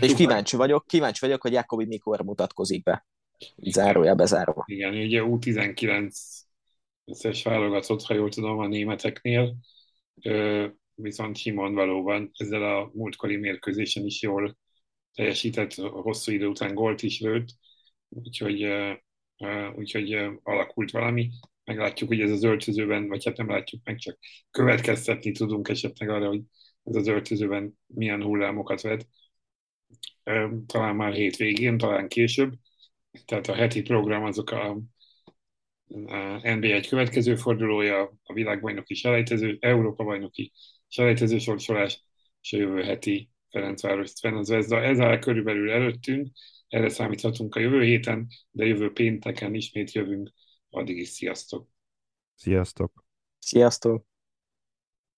[0.00, 3.06] És kíváncsi vagyok, kíváncsi vagyok, hogy Jakobi mikor mutatkozik be.
[3.56, 4.64] Zárója bezárva.
[4.66, 6.16] Igen, ugye U19
[7.04, 9.56] összes válogatott, ha jól tudom, a németeknél,
[10.94, 14.56] viszont Simon valóban ezzel a múltkori mérkőzésen is jól
[15.14, 17.48] teljesített, hosszú idő után gólt is lőtt,
[18.08, 18.62] úgyhogy,
[19.74, 20.12] úgyhogy
[20.42, 21.30] alakult valami.
[21.64, 24.18] Meglátjuk, hogy ez az öltözőben, vagy hát nem látjuk meg, csak
[24.50, 26.42] következtetni tudunk esetleg arra, hogy
[26.82, 29.08] ez az öltözőben milyen hullámokat vet.
[30.66, 32.52] Talán már hétvégén, talán később.
[33.24, 34.78] Tehát a heti program azok a
[36.42, 40.52] NBA egy következő fordulója, a világbajnoki selejtező, Európa bajnoki
[40.88, 42.04] selejtező sorsolás,
[42.42, 44.82] és a jövő heti Ferencváros Sven az Vezda.
[44.82, 46.28] Ez áll körülbelül előttünk,
[46.68, 50.32] erre számíthatunk a jövő héten, de jövő pénteken ismét jövünk.
[50.70, 51.68] Addig is sziasztok!
[52.34, 53.04] Sziasztok!
[53.38, 54.15] Sziasztok!